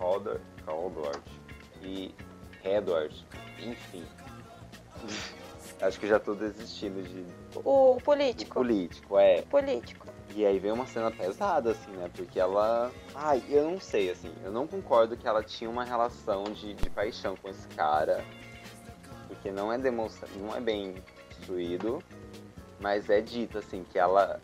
[0.00, 1.12] Haldor, Haldor
[1.82, 2.14] e
[2.64, 3.26] Edward,
[3.58, 4.04] enfim.
[5.80, 7.24] Acho que já tô desistindo de
[7.54, 8.54] O político.
[8.54, 9.42] político, é.
[9.42, 10.06] Político.
[10.34, 12.10] E aí vem uma cena pesada, assim, né?
[12.14, 12.90] Porque ela.
[13.14, 14.32] Ai, eu não sei, assim.
[14.42, 18.24] Eu não concordo que ela tinha uma relação de, de paixão com esse cara.
[19.28, 20.94] Porque não é demonstrado, não é bem
[21.30, 22.02] instruído.
[22.80, 24.40] Mas é dito, assim, que ela.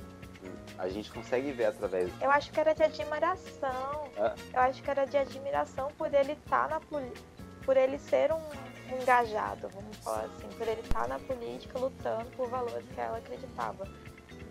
[0.78, 2.10] A gente consegue ver através.
[2.20, 4.10] Eu acho que era de admiração.
[4.16, 4.34] Ah.
[4.52, 7.32] Eu acho que era de admiração por ele estar na política.
[7.64, 8.40] Por ele ser um,
[9.00, 10.48] engajado, vamos falar assim.
[10.56, 13.86] Por ele estar na política lutando por valores que ela acreditava.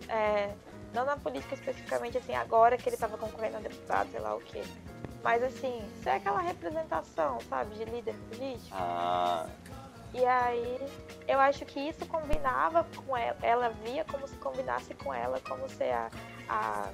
[0.08, 0.54] É,
[0.94, 4.40] não na política especificamente, assim, agora que ele estava concorrendo a deputado, sei lá o
[4.40, 4.62] quê.
[5.22, 8.72] Mas assim, ser aquela representação, sabe, de líder político.
[8.72, 9.46] Ah,
[10.14, 10.78] E aí,
[11.26, 13.36] eu acho que isso combinava com ela.
[13.42, 16.10] Ela via como se combinasse com ela, como ser a,
[16.48, 16.90] a,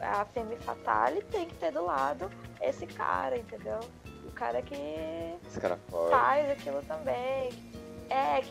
[0.00, 3.80] a Femme Fatale, tem que ter do lado esse cara, entendeu?
[4.24, 5.78] O cara que cara
[6.10, 7.50] faz aquilo também.
[8.08, 8.42] É,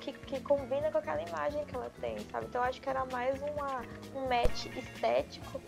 [0.00, 2.46] que, que, que combina com aquela imagem que ela tem, sabe?
[2.46, 3.82] Então eu acho que era mais uma,
[4.14, 5.60] um match estético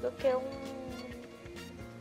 [0.00, 0.85] do que um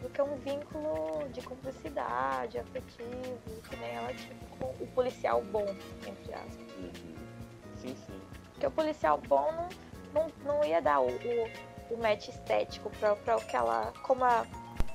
[0.05, 5.65] do que um vínculo de cumplicidade, afetivo, que nem ela tinha com o policial bom,
[6.05, 6.75] entre aspas.
[6.77, 7.15] Uhum.
[7.75, 8.21] Sim, sim.
[8.51, 9.67] Porque o policial bom não,
[10.13, 13.91] não, não ia dar o, o, o match estético pra, pra o que ela.
[14.03, 14.45] Como, a,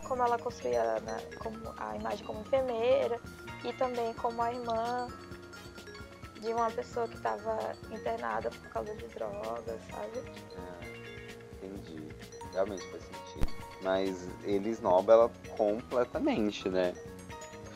[0.06, 3.20] como ela construía né, como a imagem como enfermeira
[3.64, 5.08] e também como a irmã
[6.40, 7.58] de uma pessoa que estava
[7.90, 10.22] internada por causa de drogas, sabe?
[10.56, 10.86] Ah,
[11.56, 12.08] entendi.
[12.52, 13.59] Realmente faz sentido.
[13.82, 16.94] Mas ele esnoba ela completamente, né?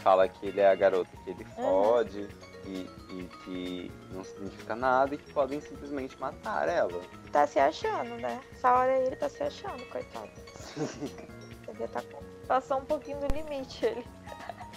[0.03, 2.29] Fala que ele é a garota que ele fode
[2.67, 7.01] e, e que não significa nada e que podem simplesmente matar ela.
[7.33, 8.41] Tá se achando, né?
[8.53, 10.31] Essa hora aí ele tá se achando, coitado.
[11.67, 12.03] Devia tá.
[12.47, 14.07] Passou um pouquinho do limite ele.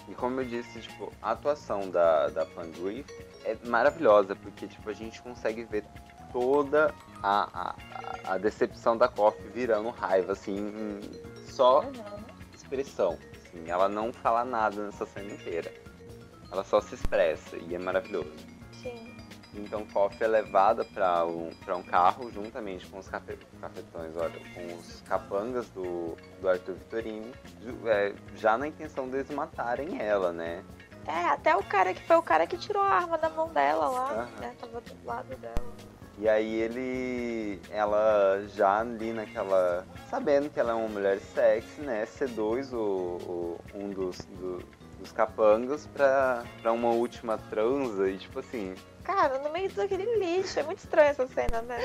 [0.08, 3.06] E como eu disse, tipo, a atuação da, da Pandui
[3.44, 5.84] é maravilhosa, porque tipo, a gente consegue ver
[6.32, 6.94] toda
[7.24, 7.76] a,
[8.28, 11.00] a, a decepção da Koff virando raiva, assim,
[11.48, 11.94] só Uhum.
[12.54, 13.18] expressão.
[13.36, 15.72] Assim, ela não fala nada nessa cena inteira.
[16.52, 18.32] Ela só se expressa e é maravilhoso.
[18.72, 19.16] Sim.
[19.54, 24.40] Então Koff é levada para um, pra um carro juntamente com os cafe- cafetões, olha,
[24.54, 27.32] com os capangas do, do Arthur Vitorino,
[27.86, 30.64] é, já na intenção deles matarem ela, né?
[31.08, 33.88] É, até o cara que foi o cara que tirou a arma da mão dela
[33.88, 34.40] lá, Aham.
[34.42, 34.56] né?
[34.60, 35.56] Tava do lado dela.
[36.20, 37.62] E aí ele.
[37.70, 39.86] Ela já ali naquela.
[40.10, 42.06] Sabendo que ela é uma mulher sexy, né?
[42.06, 44.64] Seduz o, o- um dos, do-
[45.00, 48.74] dos capangas pra, pra uma última transa e tipo assim.
[49.04, 50.60] Cara, no meio daquele lixo.
[50.60, 51.80] É muito estranha essa cena, né?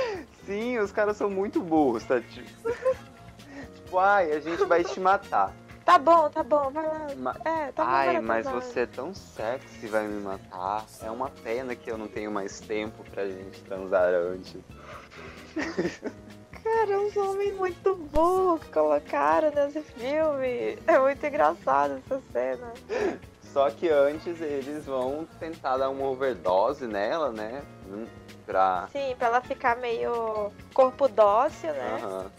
[0.46, 2.20] Sim, os caras são muito burros, tá?
[2.20, 2.70] Tipo,
[3.76, 5.52] tipo ai, a gente vai te matar.
[5.84, 7.06] Tá bom, tá bom, vai lá.
[7.16, 7.90] Ma- É, tá bom.
[7.90, 10.84] Ai, lá, mas você é tão sexy, vai me matar.
[11.02, 14.56] É uma pena que eu não tenho mais tempo pra gente transar antes.
[16.62, 20.78] Cara, uns homens muito burros que colocaram nesse filme.
[20.86, 22.72] É muito engraçado essa cena.
[23.52, 27.62] Só que antes eles vão tentar dar uma overdose nela, né?
[27.88, 28.06] Hum,
[28.46, 28.88] Pra.
[28.92, 32.00] Sim, pra ela ficar meio corpo dócil, né?
[32.02, 32.30] Aham.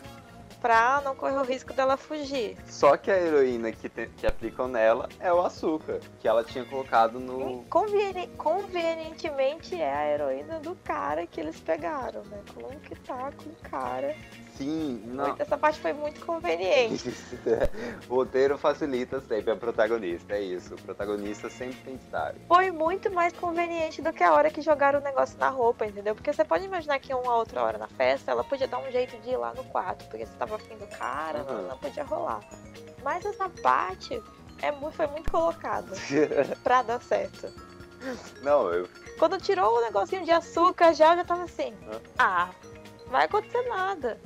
[0.63, 2.55] Pra não correr o risco dela fugir.
[2.67, 6.63] Só que a heroína que, te- que aplicam nela é o açúcar, que ela tinha
[6.63, 7.65] colocado no.
[7.65, 12.39] Conveni- convenientemente é a heroína do cara que eles pegaram, né?
[12.53, 14.15] Como que tá com o cara.
[14.57, 15.25] Sim, não.
[15.27, 17.09] Muito- essa parte foi muito conveniente.
[18.07, 20.75] o roteiro facilita sempre a protagonista, é isso.
[20.75, 22.35] O protagonista sempre tem que estar.
[22.47, 26.13] Foi muito mais conveniente do que a hora que jogaram o negócio na roupa, entendeu?
[26.13, 29.17] Porque você pode imaginar que uma outra hora na festa ela podia dar um jeito
[29.21, 31.67] de ir lá no quarto, porque você tava afim do cara, não, Uhum.
[31.69, 32.41] não podia rolar.
[33.03, 34.21] Mas essa parte
[34.61, 35.91] é muito, foi muito colocado
[36.63, 37.51] pra dar certo.
[38.41, 38.87] Não, eu.
[39.17, 41.73] Quando tirou o negocinho de açúcar já, eu já tava assim,
[42.17, 42.49] ah,
[43.07, 44.19] vai acontecer nada.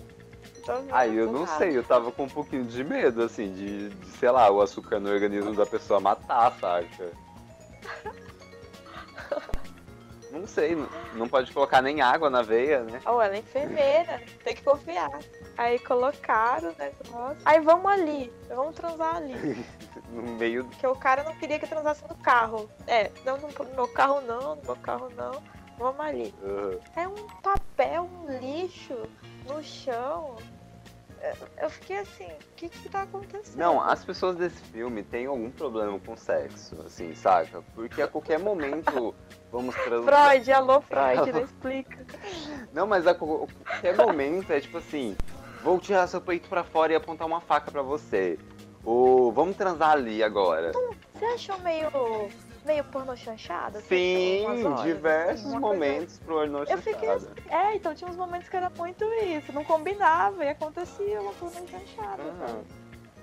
[0.68, 4.06] Tô Aí eu não sei, eu tava com um pouquinho de medo, assim, de, de,
[4.18, 7.12] sei lá, o açúcar no organismo da pessoa matar, saca?
[10.30, 10.78] Não sei,
[11.16, 13.00] não, pode colocar nem água na veia, né?
[13.06, 15.10] Ou ela é enfermeira, tem que confiar.
[15.58, 17.42] Aí colocaram o negócio.
[17.46, 19.34] Aí vamos ali, vamos transar ali.
[20.12, 20.66] No meio.
[20.66, 22.70] Porque o cara não queria que transasse no carro.
[22.86, 25.42] É, não no meu carro não, no meu carro não.
[25.78, 26.34] Vamos ali.
[26.96, 28.96] É um papel, um lixo
[29.48, 30.38] no chão.
[31.22, 33.58] Eu- Eu fiquei assim, o que que tá acontecendo?
[33.58, 37.62] Não, as pessoas desse filme têm algum problema com sexo, assim, saca?
[37.76, 39.14] Porque a qualquer momento
[39.52, 40.30] vamos transar.
[40.32, 42.06] Freud, alô Freud, não explica.
[42.72, 45.18] Não, mas a qualquer momento é tipo assim:
[45.64, 48.40] vou tirar seu peito pra fora e apontar uma faca pra você.
[48.84, 50.72] Ou vamos transar ali agora.
[51.14, 51.90] Você achou meio,
[52.68, 53.80] meio pornô chanchada?
[53.82, 57.34] Você Sim, horas, diversos assim, uma coisa- momentos pro pornô Eu fiquei chanchada.
[57.50, 61.66] É, então tinha uns momentos que era muito isso, não combinava e acontecia uma pornô
[61.68, 62.24] chanchada.
[62.24, 62.66] Sabe?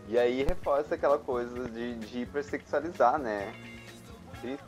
[0.09, 3.55] E aí reforça aquela coisa de, de hipersexualizar, né?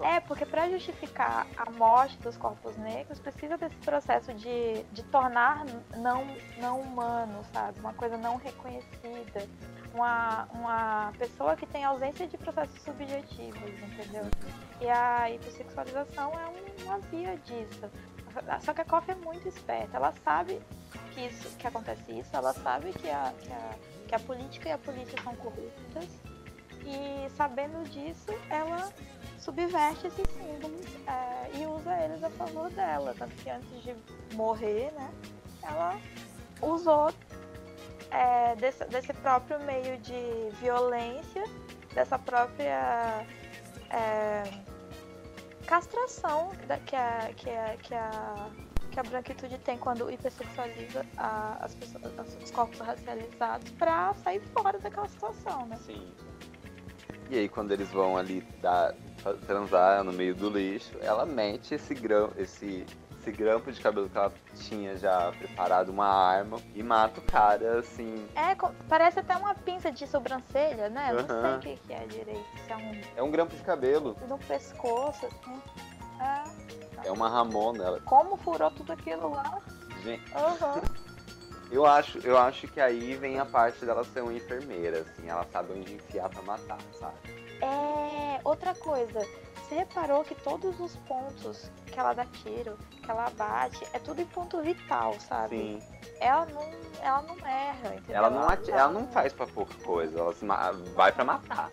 [0.01, 5.66] É, porque para justificar a morte dos corpos negros, precisa desse processo de, de tornar
[5.97, 7.79] não, não humano, sabe?
[7.81, 9.47] Uma coisa não reconhecida.
[9.97, 14.26] Uma, uma pessoa que tem ausência de processos subjetivos, entendeu?
[14.78, 17.90] E a hipersexualização é um- uma via disso.
[18.61, 19.97] Só que a Coffee é muito esperta.
[19.97, 20.61] Ela sabe
[21.14, 23.74] que, isso, que acontece isso, ela sabe que a, que, a,
[24.09, 26.09] que a política e a polícia são corruptas.
[26.84, 28.92] E sabendo disso, ela
[29.38, 33.14] subverte esses símbolos é, e usa eles a favor dela.
[33.18, 33.97] Tanto que antes de
[34.34, 35.11] morrer, né,
[35.62, 35.99] ela
[36.61, 37.11] usou
[38.11, 41.44] é, desse, desse próprio meio de violência,
[41.94, 43.26] dessa própria
[43.90, 44.42] é,
[45.66, 48.50] castração da- que, a, que, a, que, a,
[48.90, 54.40] que a branquitude tem quando hipersexualiza a- as pessoas, as- os corpos racializados pra sair
[54.52, 55.76] fora daquela situação, né?
[55.84, 56.12] Sim.
[57.28, 58.94] E aí quando eles vão ali dar,
[59.46, 62.86] transar no meio do lixo, ela mete esse grão, esse,
[63.27, 67.81] esse grampo de cabelo que ela tinha já preparado uma arma e mata o cara
[67.81, 68.27] assim.
[68.37, 68.55] É,
[68.89, 71.09] parece até uma pinça de sobrancelha, né?
[71.11, 72.47] Eu Não sei o que, que é direito.
[72.68, 74.16] É um É um grampo de cabelo.
[74.29, 75.61] no pescoço, assim.
[76.20, 77.09] É.
[77.09, 77.85] É uma Ramona.
[77.85, 78.01] Ela...
[78.01, 79.61] Como furou tudo aquilo lá?
[80.03, 80.81] Gente, Aham.
[81.70, 85.45] eu acho, eu acho que aí vem a parte dela ser uma enfermeira, assim, ela
[85.53, 87.16] sabe onde enfiar pra matar, sabe?
[87.61, 89.20] É, outra coisa.
[89.68, 94.20] Você reparou que todos os pontos que ela dá tiro, que ela bate, é tudo
[94.22, 95.56] em ponto vital, sabe?
[95.56, 95.82] Sim.
[96.20, 96.62] Ela não,
[97.02, 98.14] ela não erra, entendeu?
[98.16, 101.70] Ela não, ati- ela não faz pra pouca coisa, ela ma- vai pra matar.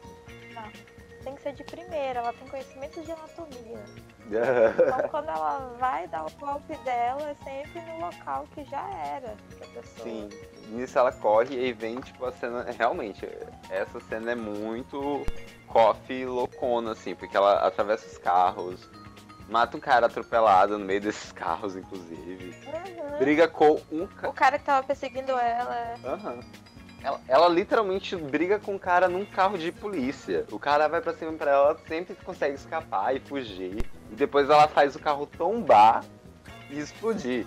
[1.23, 3.83] Tem que ser de primeira, ela tem conhecimentos de anatomia.
[4.25, 9.35] Então quando ela vai dar o golpe dela, é sempre no local que já era
[9.57, 10.03] pra pessoa.
[10.05, 10.29] Sim,
[10.69, 12.65] nisso ela corre e vem, tipo, a cena.
[12.77, 13.27] Realmente,
[13.69, 15.25] essa cena é muito
[15.67, 18.89] coffee loucona, assim, porque ela atravessa os carros,
[19.49, 22.55] mata um cara atropelado no meio desses carros, inclusive.
[22.65, 23.17] Uhum.
[23.19, 24.29] Briga com um cara.
[24.29, 25.95] O cara que tava perseguindo ela.
[26.03, 26.39] Aham.
[27.03, 30.45] Ela, ela literalmente briga com um cara num carro de polícia.
[30.49, 33.85] O cara vai pra cima pra ela, ela sempre consegue escapar e fugir.
[34.09, 36.05] E depois ela faz o carro tombar
[36.69, 37.45] e explodir.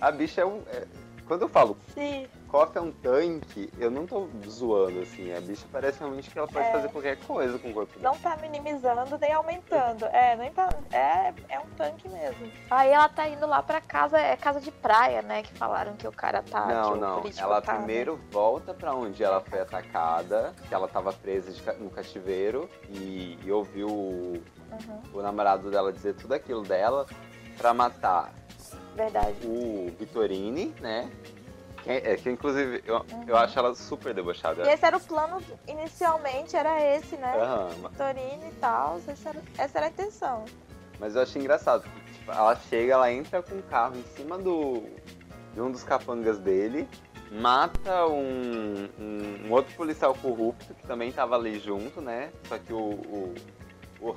[0.00, 0.62] A bicha é um.
[0.66, 0.86] é-
[1.26, 2.26] Quando eu falo Sim,
[2.74, 5.32] é um tanque, eu não tô zoando, assim.
[5.32, 6.70] A bicha parece realmente que ela pode É.
[6.72, 8.12] fazer qualquer coisa com o corpo dela.
[8.14, 10.04] não tá minimizando nem aumentando.
[10.06, 10.68] É, nem tá.
[10.92, 12.52] É, é um tanque mesmo.
[12.70, 15.42] Aí ela tá indo lá pra casa, é casa de praia, né?
[15.42, 16.66] Que falaram que o cara tá.
[16.66, 17.22] não, não.
[17.38, 17.78] Ela tá, né?
[17.78, 23.38] primeiro volta pra onde ela foi atacada, que ela tava presa de no cativeiro e,
[23.42, 24.42] e ouviu o,
[24.72, 27.06] Uhum, o namorado dela dizer tudo aquilo dela
[27.58, 28.32] pra matar
[28.94, 29.36] verdade.
[29.44, 31.10] o Vitorini, né?
[31.82, 33.36] Que, é, que inclusive eu, eu Uhum.
[33.36, 34.64] acho ela super debochada.
[34.68, 37.32] E esse era o plano, inicialmente era esse, né?
[37.36, 40.44] Aham, Torino e tal, essa era, essa era a intenção.
[41.00, 44.38] Mas eu achei engraçado, porque tipo, ela chega, ela entra com o carro em cima
[44.38, 44.84] do
[45.54, 46.88] de um dos capangas dele,
[47.32, 52.30] mata um, um, um outro policial corrupto que também tava ali junto, né?
[52.48, 53.34] Só que o, o,
[54.00, 54.10] o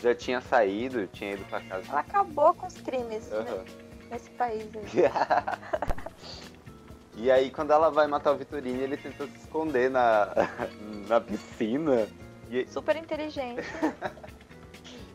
[0.00, 1.84] já tinha saído, tinha ido pra casa.
[1.90, 3.64] Ela acabou com os crimes né, Aham.
[4.10, 4.84] nesse país aí.
[7.16, 10.28] e aí quando ela vai matar o Vitorini, ele tenta se esconder na,
[11.08, 12.08] na piscina.
[12.50, 13.62] E, Super inteligente.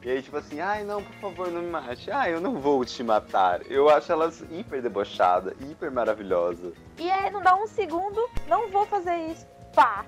[0.06, 2.12] E aí, tipo assim, ai não, por favor, não me mate.
[2.12, 3.66] Ai, eu não vou te matar.
[3.66, 6.74] Eu acho elas hiper debochada, hiper maravilhosa.
[7.00, 9.48] E aí não dá um segundo, não vou fazer isso.
[9.74, 10.06] Pá!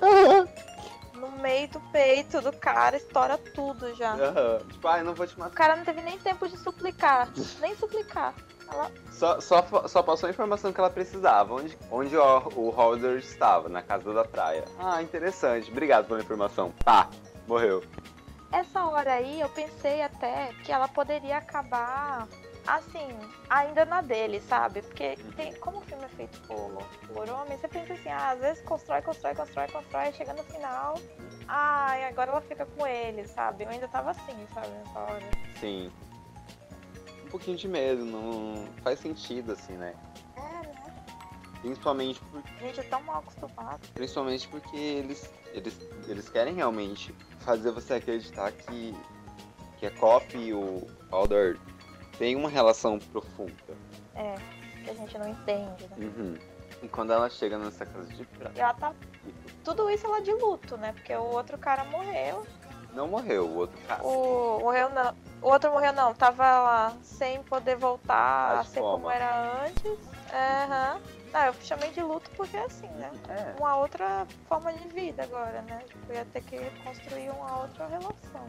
[1.17, 4.13] No meio do peito do cara, estoura tudo já.
[4.13, 4.67] Uhum.
[4.69, 5.51] Tipo, ai, ah, não vou te matar.
[5.51, 7.29] O cara não teve nem tempo de suplicar.
[7.59, 8.33] nem suplicar.
[8.71, 8.91] Ela...
[9.11, 11.53] Só, só, só passou a informação que ela precisava.
[11.53, 14.65] Onde, onde o, o Holder estava, na casa da praia.
[14.79, 15.71] Ah, interessante.
[15.71, 16.71] Obrigado pela informação.
[16.83, 17.09] Pá,
[17.47, 17.83] morreu.
[18.51, 22.27] Essa hora aí eu pensei até que ela poderia acabar
[22.67, 23.07] assim,
[23.49, 24.81] ainda na dele, sabe?
[24.81, 28.39] Porque tem, como o filme é feito por, por homem, você pensa assim, ah, às
[28.39, 30.99] vezes constrói, constrói, constrói, constrói, chega no final,
[31.47, 33.63] ah, e agora ela fica com ele, sabe?
[33.63, 35.29] Eu ainda tava assim, sabe, nessa hora.
[35.59, 35.91] Sim.
[37.25, 39.95] Um pouquinho de medo, não faz sentido, assim, né?
[40.35, 41.03] É, né?
[41.61, 42.49] Principalmente porque.
[42.59, 43.87] Gente, é tão mal acostumado.
[43.93, 48.95] Principalmente porque eles, eles, eles querem realmente fazer você acreditar que,
[49.77, 51.57] que a Coffee e o Alder
[52.17, 53.53] tem uma relação profunda.
[54.15, 54.35] É,
[54.83, 55.97] que a gente não entende, né?
[55.97, 56.37] Uhum.
[56.81, 58.59] E quando ela chega nessa casa de prata.
[58.59, 58.93] Ela tá.
[59.63, 60.93] Tudo isso ela de luto, né?
[60.93, 62.45] Porque o outro cara morreu.
[62.93, 64.03] Não morreu, o outro cara.
[64.03, 65.15] O, morreu não.
[65.41, 69.99] O outro morreu não, tava lá sem poder voltar a ser como era antes.
[70.33, 70.95] Aham.
[70.95, 71.17] Uhum.
[71.31, 73.11] Não, eu chamei de luto porque é assim, né?
[73.29, 73.59] É.
[73.59, 75.83] Uma outra forma de vida agora, né?
[75.87, 78.47] Tipo, ia ter que construir uma outra relação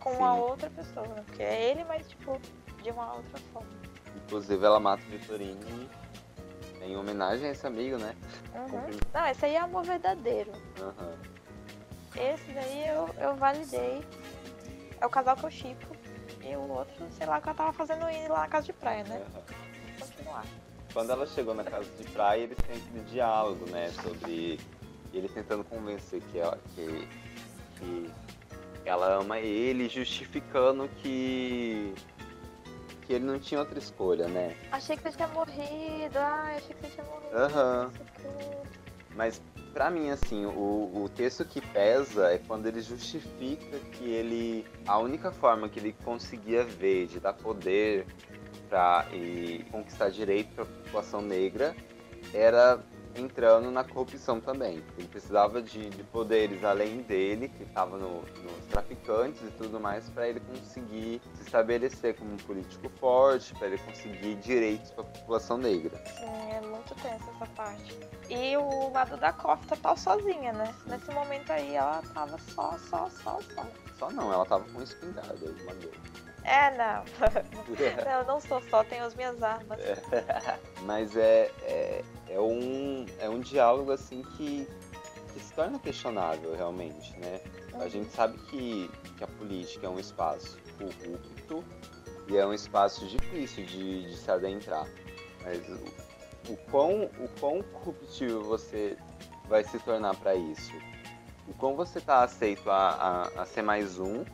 [0.00, 0.16] com Sim.
[0.16, 1.22] uma outra pessoa, né?
[1.26, 2.40] Porque é ele, mas tipo,
[2.82, 3.68] de uma outra forma.
[4.26, 5.88] Inclusive ela mata o Vitorini
[6.80, 8.14] em homenagem a esse amigo, né?
[8.54, 8.98] Uhum.
[9.12, 10.50] Não, esse aí é amor verdadeiro.
[10.78, 11.14] Uhum.
[12.16, 14.04] Esse daí eu, eu validei.
[15.00, 15.86] É o casal que eu chipo.
[16.42, 19.04] E o outro, sei lá, que ela tava fazendo ir lá na casa de praia,
[19.04, 19.22] né?
[19.34, 19.42] Uhum.
[20.00, 20.44] Continuar.
[20.92, 23.90] Quando ela chegou na casa de praia, eles têm aquele diálogo, né?
[24.02, 24.58] Sobre
[25.12, 27.08] ele tentando convencer que ela, que,
[27.78, 28.12] que
[28.84, 31.94] ela ama ele, justificando que
[33.10, 34.56] que ele não tinha outra escolha, né?
[34.70, 37.36] Achei que você tinha morrido, ai, achei que você tinha morrido.
[37.36, 37.92] Aham.
[38.24, 38.62] Uhum.
[39.16, 39.42] Mas
[39.74, 44.64] para mim, assim, o, o texto que pesa é quando ele justifica que ele.
[44.86, 48.06] A única forma que ele conseguia ver de dar poder
[48.68, 51.74] para e conquistar direito para a população negra
[52.32, 52.78] era
[53.16, 54.82] entrando na corrupção também.
[54.96, 60.08] Ele precisava de, de poderes além dele, que estava no, nos traficantes e tudo mais,
[60.10, 65.06] para ele conseguir se estabelecer como um político forte, para ele conseguir direitos para a
[65.06, 65.96] população negra.
[66.06, 67.98] Sim, é muito tensa essa parte.
[68.28, 70.74] E o lado da Coffee total sozinha, né?
[70.86, 73.66] Nesse momento aí ela tava só, só, só, só.
[73.98, 75.74] Só não, ela tava com espingarda, uma
[76.44, 77.04] É, não.
[78.04, 79.78] não, eu não sou só, tenho as minhas armas.
[80.82, 84.66] Mas é, é, é, um, é um diálogo assim que,
[85.32, 87.40] que se torna questionável realmente, né?
[87.74, 87.88] A uhum.
[87.88, 91.64] gente sabe que, que a política é um espaço corrupto
[92.28, 94.86] e é um espaço difícil de, de se adentrar.
[95.42, 98.96] Mas o, o, quão, o quão corruptível você
[99.48, 100.72] vai se tornar para isso?
[101.46, 104.24] O quão você está aceito a, a, a ser mais um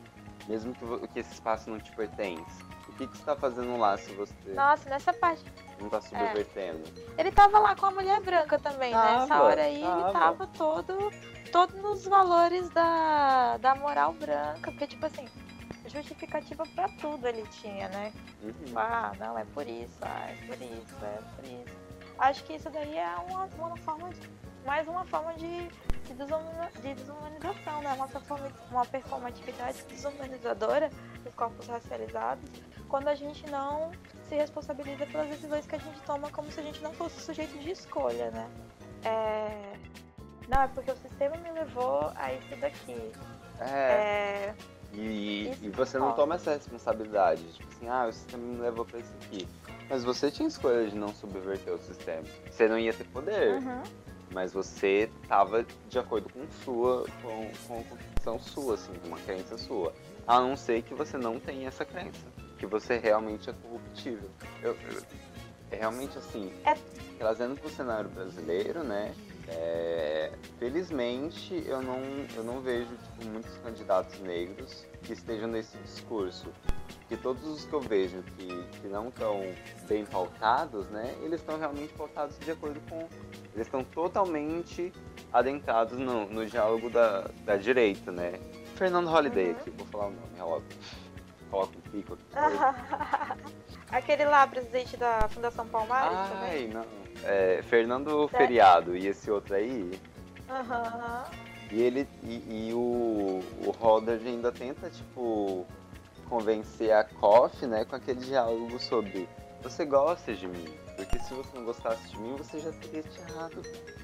[0.47, 2.63] mesmo que, que esse espaço não te pertence.
[2.87, 4.33] O que, que você está fazendo lá se você.
[4.53, 5.43] Nossa, nessa parte.
[5.79, 6.83] Não está subvertendo.
[7.15, 7.21] É.
[7.21, 9.19] Ele tava lá com a mulher branca também, tava, né?
[9.19, 10.01] Nessa hora aí tava.
[10.01, 11.11] ele tava todo,
[11.51, 14.71] todo nos valores da, da moral branca.
[14.71, 15.27] Porque, tipo assim,
[15.87, 18.13] justificativa para tudo ele tinha, né?
[18.41, 18.53] Uhum.
[18.75, 21.77] Ah, não, é por isso, ah, é por isso, é por isso.
[22.17, 24.29] Acho que isso daí é uma, uma forma de,
[24.65, 25.69] mais uma forma de
[26.13, 27.93] de, desumanização, né?
[27.93, 28.07] Uma,
[28.71, 30.89] uma performatividade desumanizadora
[31.23, 32.43] dos corpos racializados,
[32.87, 33.91] quando a gente não
[34.27, 37.57] se responsabiliza pelas decisões que a gente toma como se a gente não fosse sujeito
[37.59, 38.49] de escolha, né?
[39.03, 39.73] É...
[40.47, 43.11] Não, é porque o sistema me levou a isso daqui.
[43.59, 43.69] É.
[43.69, 44.55] é...
[44.93, 47.43] E, e você não toma essa responsabilidade.
[47.53, 49.47] Tipo assim, ah, o sistema me levou pra isso aqui.
[49.89, 52.23] Mas você tinha escolha de não subverter o sistema.
[52.49, 53.61] Você não ia ter poder.
[53.61, 59.07] Uhum mas você estava de acordo com sua, com, com a convicção sua, assim, com
[59.07, 59.93] uma crença sua.
[60.25, 64.29] A não ser que você não tenha essa crença, que você realmente é corruptível.
[64.61, 65.03] Eu, eu,
[65.71, 66.75] é realmente assim, é...
[67.17, 69.13] trazendo para o cenário brasileiro, né?
[69.47, 71.99] É, felizmente eu não,
[72.35, 76.51] eu não vejo tipo, muitos candidatos negros que estejam nesse discurso.
[77.07, 78.47] Que todos os que eu vejo que,
[78.81, 79.41] que não estão
[79.87, 81.15] bem pautados, né?
[81.21, 83.07] Eles estão realmente pautados de acordo com
[83.57, 84.93] eles estão totalmente
[85.33, 88.33] adentrados no, no diálogo da, da direita, né?
[88.75, 89.51] Fernando Holliday uhum.
[89.51, 90.63] aqui, vou falar o nome, logo.
[91.49, 93.57] Coloca um pico aqui.
[93.91, 96.67] Aquele lá, presidente da Fundação Palmares Ai, também?
[96.69, 96.85] não.
[97.23, 98.29] É, Fernando Sério?
[98.29, 99.99] Feriado e esse outro aí.
[100.49, 101.23] Aham.
[101.25, 101.47] Uhum.
[101.71, 105.65] E ele e, e, o, o Roder ainda tenta, tipo,
[106.29, 109.27] convencer a Koff, né, com aquele diálogo sobre
[109.61, 110.65] você gosta de mim,
[110.95, 113.61] porque se você não gostasse de mim, você já teria te errado.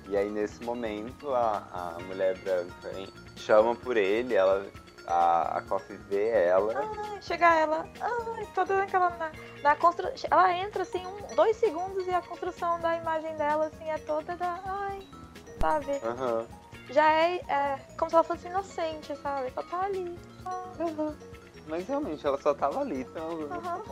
[0.10, 4.66] E aí nesse momento a, a mulher branca hein, chama por ele, ela
[5.08, 6.74] a, a Coffee vê ela.
[6.78, 9.10] Ai, chega ela, ai, toda naquela.
[9.12, 9.32] Na,
[9.62, 10.08] na constru...
[10.30, 14.36] Ela entra assim, um, dois segundos e a construção da imagem dela assim é toda
[14.36, 14.60] da.
[14.66, 15.08] Ai,
[15.60, 15.92] sabe?
[16.04, 16.48] Aham.
[16.90, 19.52] Já é, é como se ela fosse inocente, sabe?
[19.52, 20.20] Só tá ali.
[20.46, 20.72] Ah,
[21.68, 23.40] Mas realmente ela só tava ali, então.
[23.52, 23.84] Aham.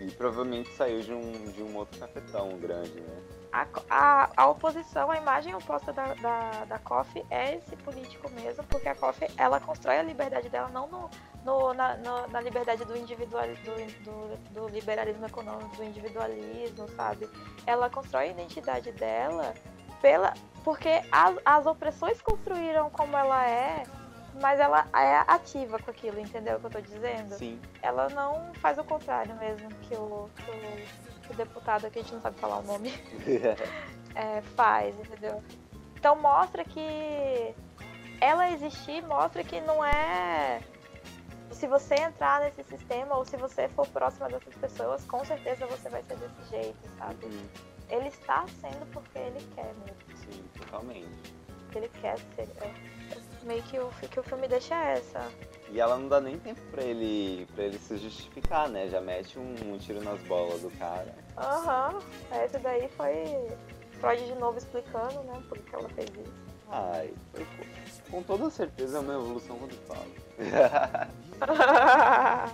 [0.00, 3.22] E provavelmente saiu de um, de um outro cafetão grande, né?
[3.52, 8.64] A, a, a oposição, a imagem oposta da, da, da Coffee é esse político mesmo,
[8.64, 11.10] porque a Coffee, ela constrói a liberdade dela não no,
[11.44, 17.28] no, na, no- na liberdade do, individual, do, do, do liberalismo econômico, do individualismo, sabe?
[17.66, 19.52] Ela constrói a identidade dela
[20.00, 20.32] pela,
[20.64, 23.82] porque as, as opressões construíram como ela é,
[24.40, 27.34] mas ela é ativa com aquilo, entendeu o que eu tô dizendo?
[27.34, 27.60] Sim.
[27.82, 32.02] Ela não faz o contrário mesmo que o, que o, que o deputado, que a
[32.02, 32.92] gente não sabe falar o nome,
[34.14, 35.42] é, faz, entendeu?
[35.96, 37.54] Então mostra que
[38.20, 40.60] ela existir mostra que não é.
[41.50, 45.88] Se você entrar nesse sistema ou se você for próxima dessas pessoas, com certeza você
[45.90, 47.26] vai ser desse jeito, sabe?
[47.26, 47.48] Hum,
[47.88, 50.16] Ele está sendo porque ele quer mesmo.
[50.16, 51.34] Sim, totalmente.
[51.64, 52.48] Porque ele quer ser.
[52.62, 53.01] é.
[53.42, 55.20] Meio que o, que o filme deixa essa.
[55.70, 58.88] E ela não dá nem tempo pra ele, pra ele se justificar, né?
[58.88, 61.14] Já mete um, um tiro nas bolas do cara.
[61.36, 61.98] Aham.
[62.44, 63.48] Esse daí foi
[63.92, 65.42] Freud de novo explicando, né?
[65.48, 66.52] Por que ela fez isso.
[66.68, 67.46] Ai, foi,
[68.10, 70.06] com toda certeza é uma evolução quando fala.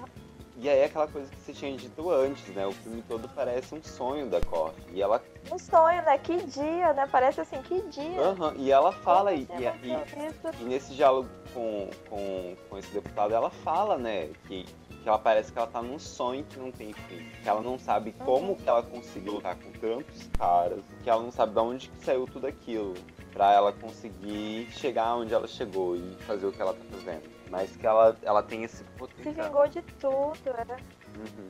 [0.60, 2.66] E aí aquela coisa que você tinha dito antes, né?
[2.66, 4.82] O filme todo parece um sonho da Coffee.
[4.92, 5.22] E ela,
[5.52, 6.18] um sonho, né?
[6.18, 7.06] Que dia, né?
[7.10, 8.20] Parece assim, que dia.
[8.20, 12.90] aham, e ela fala, e, Como e, e- e nesse diálogo com, com, com esse
[12.92, 14.30] deputado, ela fala, né?
[14.48, 17.24] Que, que ela parece que ela tá num sonho que não tem fim.
[17.40, 20.80] Que ela não sabe como que ela conseguiu lutar com tantos caras.
[21.04, 22.94] Que ela não sabe de onde que saiu tudo aquilo.
[23.32, 27.22] Pra ela conseguir chegar onde ela chegou e fazer o que ela tá fazendo.
[27.50, 29.46] Mas que ela, ela tem esse Se potencial.
[29.46, 30.76] vingou de tudo, né?
[31.16, 31.48] Uhum.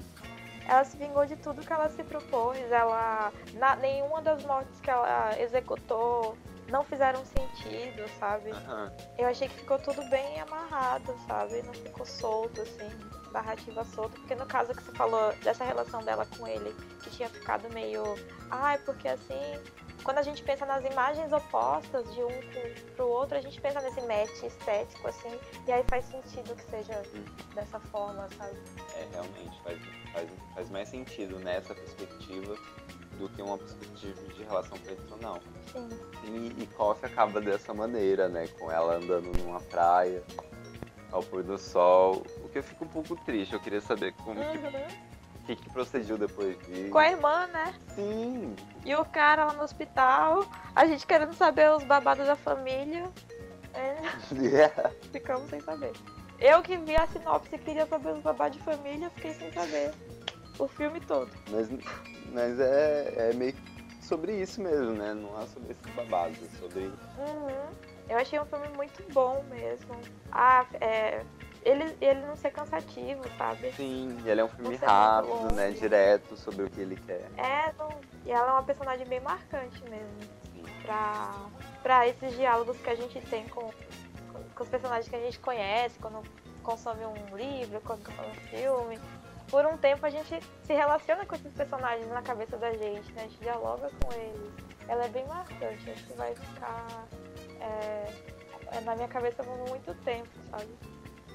[0.69, 2.59] Ela se vingou de tudo que ela se propôs.
[2.71, 3.33] Ela.
[3.55, 6.37] Na, nenhuma das mortes que ela executou
[6.69, 8.51] não fizeram sentido, sabe?
[8.51, 8.93] Aham.
[9.17, 11.63] Eu achei que ficou tudo bem amarrado, sabe?
[11.63, 12.91] Não ficou solto, assim,
[13.33, 14.19] narrativa solta.
[14.19, 18.05] Porque no caso que você falou dessa relação dela com ele, que tinha ficado meio.
[18.51, 19.41] Ai, porque assim.
[20.05, 23.81] Quando a gente pensa nas imagens opostas de um pro- pro outro, a gente pensa
[23.81, 27.03] nesse match estético, assim, e aí faz sentido que seja
[27.55, 28.57] dessa forma, sabe?
[28.95, 29.79] É, realmente, faz,
[30.13, 32.57] faz, faz mais sentido nessa perspectiva
[33.19, 35.41] do que uma perspectiva de relação tradicional.
[35.73, 35.89] Sim.
[36.25, 38.47] E, e Coffee acaba dessa maneira, né?
[38.59, 40.23] Com ela andando numa praia,
[41.11, 42.23] ao pôr do sol.
[42.45, 44.53] O que eu fico um pouco triste, eu queria saber como Uhum.
[44.53, 44.59] que,
[45.57, 46.91] que procediu depois disso.
[46.91, 47.75] Com a irmã, né?
[47.95, 48.55] Sim!
[48.85, 53.11] E o cara lá no hospital, a gente querendo saber os babados da família.
[54.33, 55.93] É, ficamos sem saber.
[56.41, 59.93] Eu que vi a sinopse e queria saber os babados de família, fiquei sem saber.
[60.59, 61.31] O filme todo.
[61.51, 61.69] mas
[62.33, 65.15] mas é, é meio que sobre isso mesmo, né?
[65.15, 66.81] Não é sobre esses babados, é sobre.
[66.85, 67.71] Uhum.
[68.09, 69.95] Eu achei um filme muito bom mesmo.
[70.33, 71.23] Ah, é.
[71.69, 73.71] Ele, ele não ser cansativo, sabe?
[73.73, 75.71] Sim, ele é um filme rápido, né?
[75.71, 77.29] Direto sobre o que ele quer.
[77.37, 77.91] É, não...
[78.25, 80.39] e ela é uma personagem bem marcante mesmo.
[80.51, 80.63] Sim.
[80.83, 81.31] pra,
[81.83, 85.39] pra esses diálogos que a gente tem com, com, com os personagens que a gente
[85.41, 86.23] conhece, quando
[86.63, 88.99] consome um livro, quando consome um filme.
[89.51, 93.25] Por um tempo a gente se relaciona com esses personagens na cabeça da gente, né?
[93.25, 94.53] A gente dialoga com eles.
[94.89, 96.87] Ela é bem marcante, acho que vai ficar
[97.61, 98.13] é,
[98.73, 100.67] é na minha cabeça por muito tempo, sabe?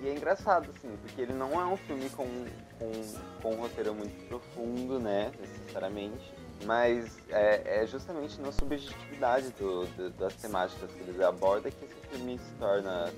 [0.03, 2.25] E é engraçado, assim, porque ele não é um filme com,
[2.77, 2.91] com,
[3.41, 6.33] com um roteiro muito profundo, né, necessariamente.
[6.65, 11.95] Mas é, é justamente na subjetividade do, do- das temáticas que ele aborda que esse
[12.11, 13.11] filme se torna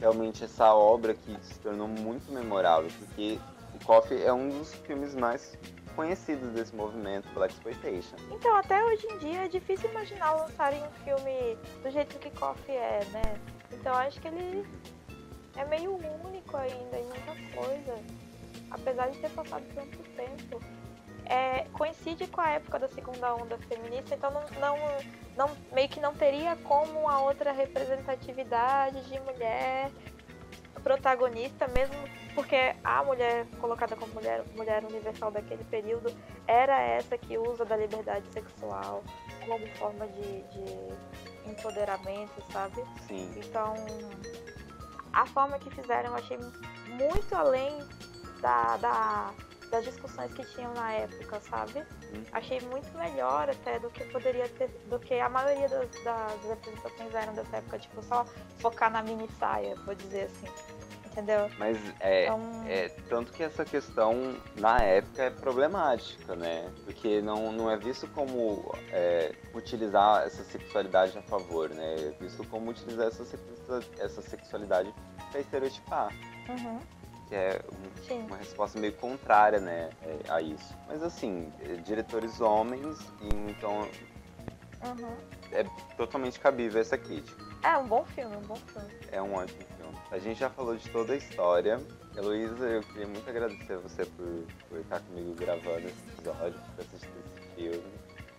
[0.00, 2.90] realmente essa obra que se tornou muito memorável.
[2.98, 3.38] Porque
[3.74, 5.56] o Coffee é um dos filmes mais
[5.94, 8.16] conhecidos desse movimento Black Exploitation.
[8.30, 12.74] Então, até hoje em dia é difícil imaginar lançarem um filme do jeito que Coffee
[12.74, 13.22] é, né?
[13.72, 14.66] Então, acho que ele
[15.56, 17.98] é meio único ainda em muita coisa.
[18.70, 20.60] Apesar de ter passado tanto tempo.
[21.28, 24.76] É, coincide com a época da segunda onda feminista, então não, não,
[25.36, 29.90] não- meio que não teria como uma outra representatividade de mulher
[30.84, 31.96] protagonista, mesmo
[32.32, 36.14] porque a mulher colocada como mulher, mulher universal daquele período
[36.46, 39.02] era essa que usa da liberdade sexual
[39.44, 42.84] como forma de, de empoderamento, sabe?
[43.08, 43.32] Sim.
[43.36, 43.74] Então,
[45.22, 46.38] a forma que fizeram eu achei
[46.88, 47.78] muito além
[48.40, 49.34] da, da-
[49.70, 51.80] das discussões que tinham na época, sabe?
[52.14, 52.22] Hum.
[52.32, 57.12] Achei muito melhor até do que poderia ter, do que a maioria das, das apresentações
[57.14, 58.24] eram dessa época, tipo, só
[58.60, 60.46] focar na mini saia, vou dizer assim
[61.16, 61.50] entendeu?
[61.58, 62.64] Mas é, então...
[62.68, 66.70] é, tanto que essa questão na época é problemática, né?
[66.84, 71.94] Porque não, não é visto como é, utilizar essa sexualidade a favor, né?
[71.94, 73.24] É visto como utilizar essa,
[73.98, 74.92] essa sexualidade
[75.30, 76.12] para estereotipar.
[76.48, 76.78] Uhum.
[77.28, 77.60] Que é
[78.10, 80.76] um, uma resposta meio contrária, né, é, a isso.
[80.86, 82.98] Mas assim, é, diretores homens,
[83.48, 83.88] então
[84.84, 85.16] uhum.
[85.50, 85.64] é
[85.96, 87.55] totalmente cabível essa crítica.
[87.66, 88.88] É um bom filme, um bom filme.
[89.10, 89.98] É um ótimo filme.
[90.12, 91.80] A gente já falou de toda a história.
[92.16, 96.84] Heloísa, eu queria muito agradecer a você por, por estar comigo gravando esse episódio, por
[96.84, 97.84] assistir esse filme,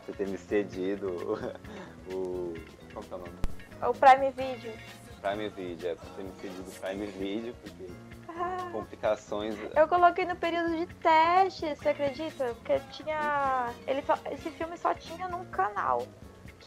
[0.05, 1.33] por ter me cedido o.
[2.15, 2.53] o
[2.93, 3.37] qual que é o nome?
[3.81, 4.73] O Prime Video.
[5.21, 7.85] Prime Video, é, por ter me cedido o Prime Video, porque
[8.29, 8.69] ah.
[8.71, 9.55] complicações.
[9.75, 12.45] Eu coloquei no período de teste, você acredita?
[12.55, 13.73] Porque tinha.
[13.85, 14.01] Ele,
[14.31, 16.07] esse filme só tinha num canal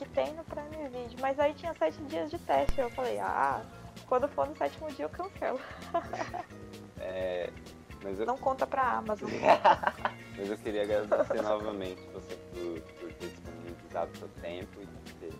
[0.01, 2.81] que tem no Prime Video, mas aí tinha sete dias de teste.
[2.81, 3.63] Eu falei, ah,
[4.09, 5.61] quando for no sétimo dia eu cancelo.
[6.99, 7.51] é,
[8.03, 8.27] eu...
[8.27, 9.29] Não conta pra Amazon.
[10.39, 14.87] mas eu queria agradecer novamente você por, por ter disponibilizado seu tempo e
[15.21, 15.35] ter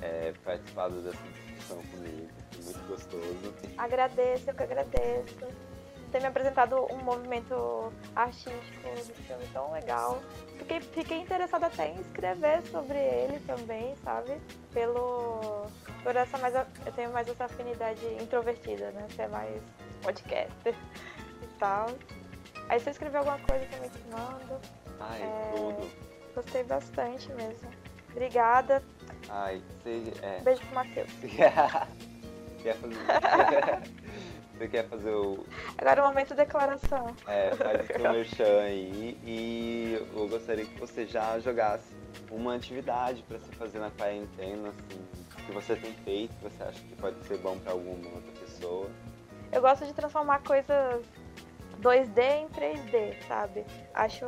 [0.00, 2.28] é, participado dessa discussão comigo.
[2.52, 3.54] Foi muito gostoso.
[3.76, 5.65] Agradeço, eu que agradeço
[6.10, 10.20] ter me apresentado um movimento artístico do filme tão legal.
[10.58, 14.40] Fiquei, fiquei interessada até em escrever sobre ele também, sabe?
[14.72, 15.66] Pelo.
[16.02, 16.54] Por essa mais.
[16.54, 19.06] Eu tenho mais essa afinidade introvertida, né?
[19.14, 19.62] Ser mais
[20.02, 20.74] podcaster
[21.42, 21.88] e tal.
[22.68, 24.60] Aí se eu escrever alguma coisa também te mando.
[25.00, 25.52] Ai, é...
[25.54, 25.90] tudo.
[26.34, 27.70] Gostei bastante mesmo.
[28.10, 28.82] Obrigada.
[29.28, 30.02] Ai, você.
[30.22, 30.40] É...
[30.40, 31.10] Beijo pro Matheus.
[32.74, 33.82] Fazer.
[34.56, 35.44] Você quer fazer o.
[35.76, 37.14] Agora é o momento da declaração.
[37.26, 39.18] É, faz o seu merchan aí.
[39.22, 41.94] E eu gostaria que você já jogasse
[42.30, 45.06] uma atividade para se fazer na quarentena, assim,
[45.44, 48.90] que você tem feito, que você acha que pode ser bom para alguma outra pessoa.
[49.52, 51.04] Eu gosto de transformar coisas
[51.82, 53.64] 2D em 3D, sabe?
[53.94, 54.24] Acho.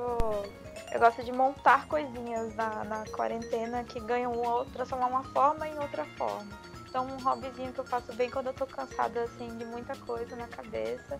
[0.92, 5.78] Eu gosto de montar coisinhas na, na quarentena que ganham uma, transformar uma forma em
[5.78, 6.50] outra forma.
[6.99, 10.35] Então, um hobbyzinho que eu faço bem quando eu tô cansada, assim, de muita coisa
[10.35, 11.16] na cabeça,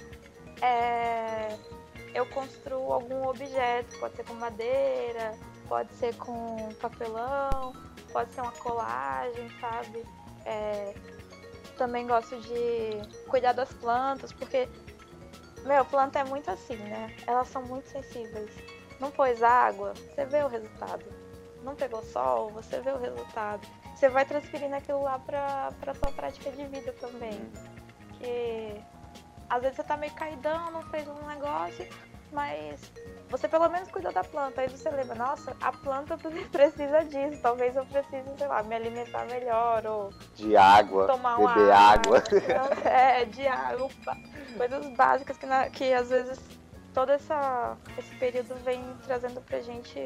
[0.61, 1.57] é...
[2.13, 5.39] Eu construo algum objeto, pode ser com madeira,
[5.69, 7.77] pode ser com papelão,
[8.13, 10.05] pode ser uma colagem, sabe?
[10.45, 10.95] É...
[11.77, 14.69] Também gosto de cuidar das plantas, porque,
[15.65, 17.15] meu, planta é muito assim, né?
[17.25, 18.51] Elas são muito sensíveis.
[18.99, 21.05] Não pôs água, você vê o resultado.
[21.63, 23.65] Não pegou sol, você vê o resultado
[23.99, 27.41] você vai transferindo aquilo lá pra, pra sua prática de vida também.
[28.13, 28.81] Que
[29.51, 31.89] às vezes você tá meio caidão, não fez um negócio,
[32.31, 32.81] mas
[33.29, 34.61] você pelo menos cuidou da planta.
[34.61, 36.17] Aí você lembra, nossa, a planta
[36.53, 37.43] precisa disso.
[37.43, 40.13] Talvez eu precise, sei lá, me alimentar melhor ou.
[40.37, 41.09] De água.
[41.09, 42.19] Tomar beber água.
[42.19, 42.79] água.
[42.89, 43.89] é, de água.
[44.57, 46.39] Coisas básicas que, na, que às vezes
[46.95, 49.99] todo essa, esse período vem trazendo pra gente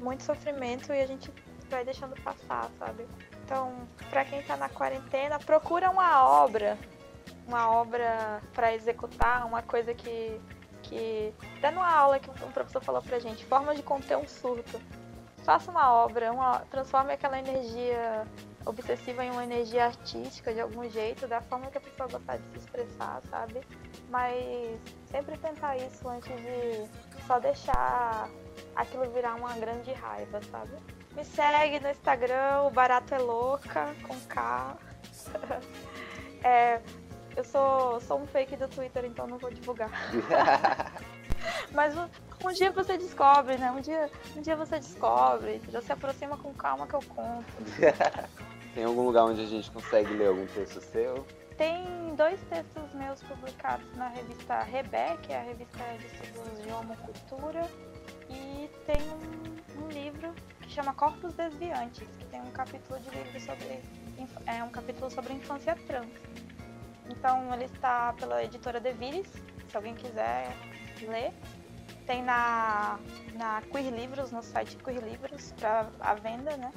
[0.00, 1.30] muito sofrimento e a gente
[1.72, 3.06] vai deixando passar, sabe?
[3.44, 6.78] Então, para quem tá na quarentena, procura uma obra,
[7.46, 10.40] uma obra para executar, uma coisa que
[10.82, 14.80] que até numa aula que um professor falou pra gente, forma de conter um surto.
[15.44, 18.26] Faça uma obra, uma, transforme aquela energia
[18.64, 22.44] obsessiva em uma energia artística de algum jeito, da forma que a pessoa gostar de
[22.50, 23.60] se expressar, sabe?
[24.08, 24.78] Mas
[25.10, 28.28] sempre tentar isso antes de só deixar
[28.76, 30.76] aquilo virar uma grande raiva, sabe?
[31.14, 34.76] Me segue no Instagram, o Barato é Louca, com K.
[36.42, 36.80] é,
[37.36, 39.90] eu sou, sou um fake do Twitter, então não vou divulgar.
[41.72, 43.70] Mas um, dia você descobre, né?
[43.70, 45.60] Um dia, um dia você descobre.
[45.70, 47.46] Já se aproxima com calma que eu conto.
[48.74, 51.26] Tem algum lugar onde a gente consegue ler algum texto seu?
[51.58, 56.72] Tem dois textos meus publicados na revista Rebec, que é a revista de estudos de
[56.72, 57.68] homocultura.
[58.30, 60.34] E tem um, um livro
[60.70, 63.80] chama Corpos Desviantes, que tem um capítulo de livro sobre
[64.46, 66.08] é um capítulo sobre infância trans.
[67.08, 69.26] Então ele está pela editora Devires,
[69.68, 70.56] se alguém quiser
[71.02, 71.32] ler.
[72.06, 72.98] Tem na,
[73.34, 76.72] na Queer Livros, no site Queer Livros, para a venda, né?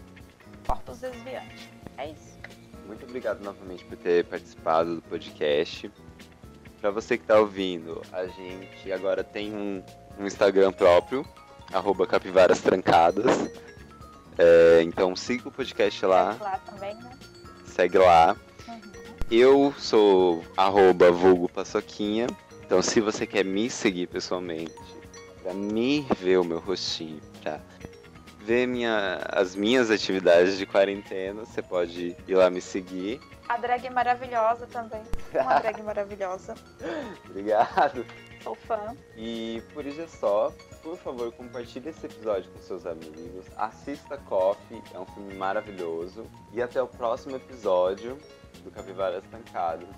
[0.68, 1.70] Corpos Desviantes.
[1.98, 2.38] É isso.
[2.86, 5.92] Muito obrigado novamente por ter participado do podcast.
[6.80, 9.84] Para você que está ouvindo, a gente agora tem um,
[10.20, 11.26] um Instagram próprio,
[11.74, 13.26] arroba capivaras trancadas.
[14.38, 16.34] É, então siga o podcast lá.
[16.34, 17.12] Segue lá também, né?
[17.66, 18.36] Segue lá.
[18.68, 18.82] Uhum.
[19.32, 22.28] Eu sou arroba vulgo paçoquinha.
[22.66, 24.74] Então se você quer me seguir pessoalmente,
[25.44, 27.60] pra me ver o meu rostinho, pra
[28.40, 33.20] ver minha, as minhas atividades de quarentena, você pode ir lá me seguir.
[33.48, 35.02] A drag é maravilhosa também.
[35.34, 36.56] Uma drag maravilhosa.
[37.30, 38.06] Obrigado.
[38.44, 38.96] Sou fã.
[39.16, 40.52] E por isso é só.
[40.86, 43.48] Por favor, compartilhe esse episódio com seus amigos.
[43.58, 46.28] Assista Coffee, é um filme maravilhoso.
[46.54, 48.20] E até o próximo episódio
[48.64, 49.90] do Capivaras Tancadas.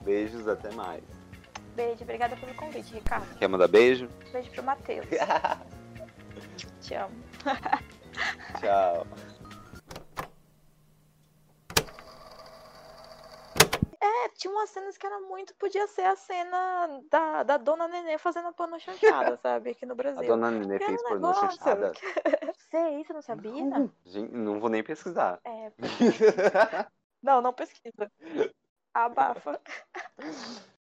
[0.00, 1.04] Beijos, até mais.
[1.76, 3.38] Beijo, obrigada pelo convite, Ricardo.
[3.38, 4.08] Quer mandar beijo?
[4.32, 5.06] Beijo pro Matheus.
[6.82, 7.14] Te amo.
[8.60, 9.06] Tchau.
[14.00, 15.54] É, tinha umas cenas que era muito.
[15.54, 19.70] Podia ser a cena da, da dona Nenê fazendo a porno chanchada, sabe?
[19.70, 20.22] Aqui no Brasil.
[20.22, 21.92] A dona Nenê Era fez um negócio chanchada?
[22.70, 23.64] Sei, você não sabia?
[23.64, 23.90] Não.
[24.04, 25.40] Gente, não vou nem pesquisar.
[25.44, 25.72] É.
[27.22, 28.08] Não, não pesquisa.
[28.94, 29.60] Abafa.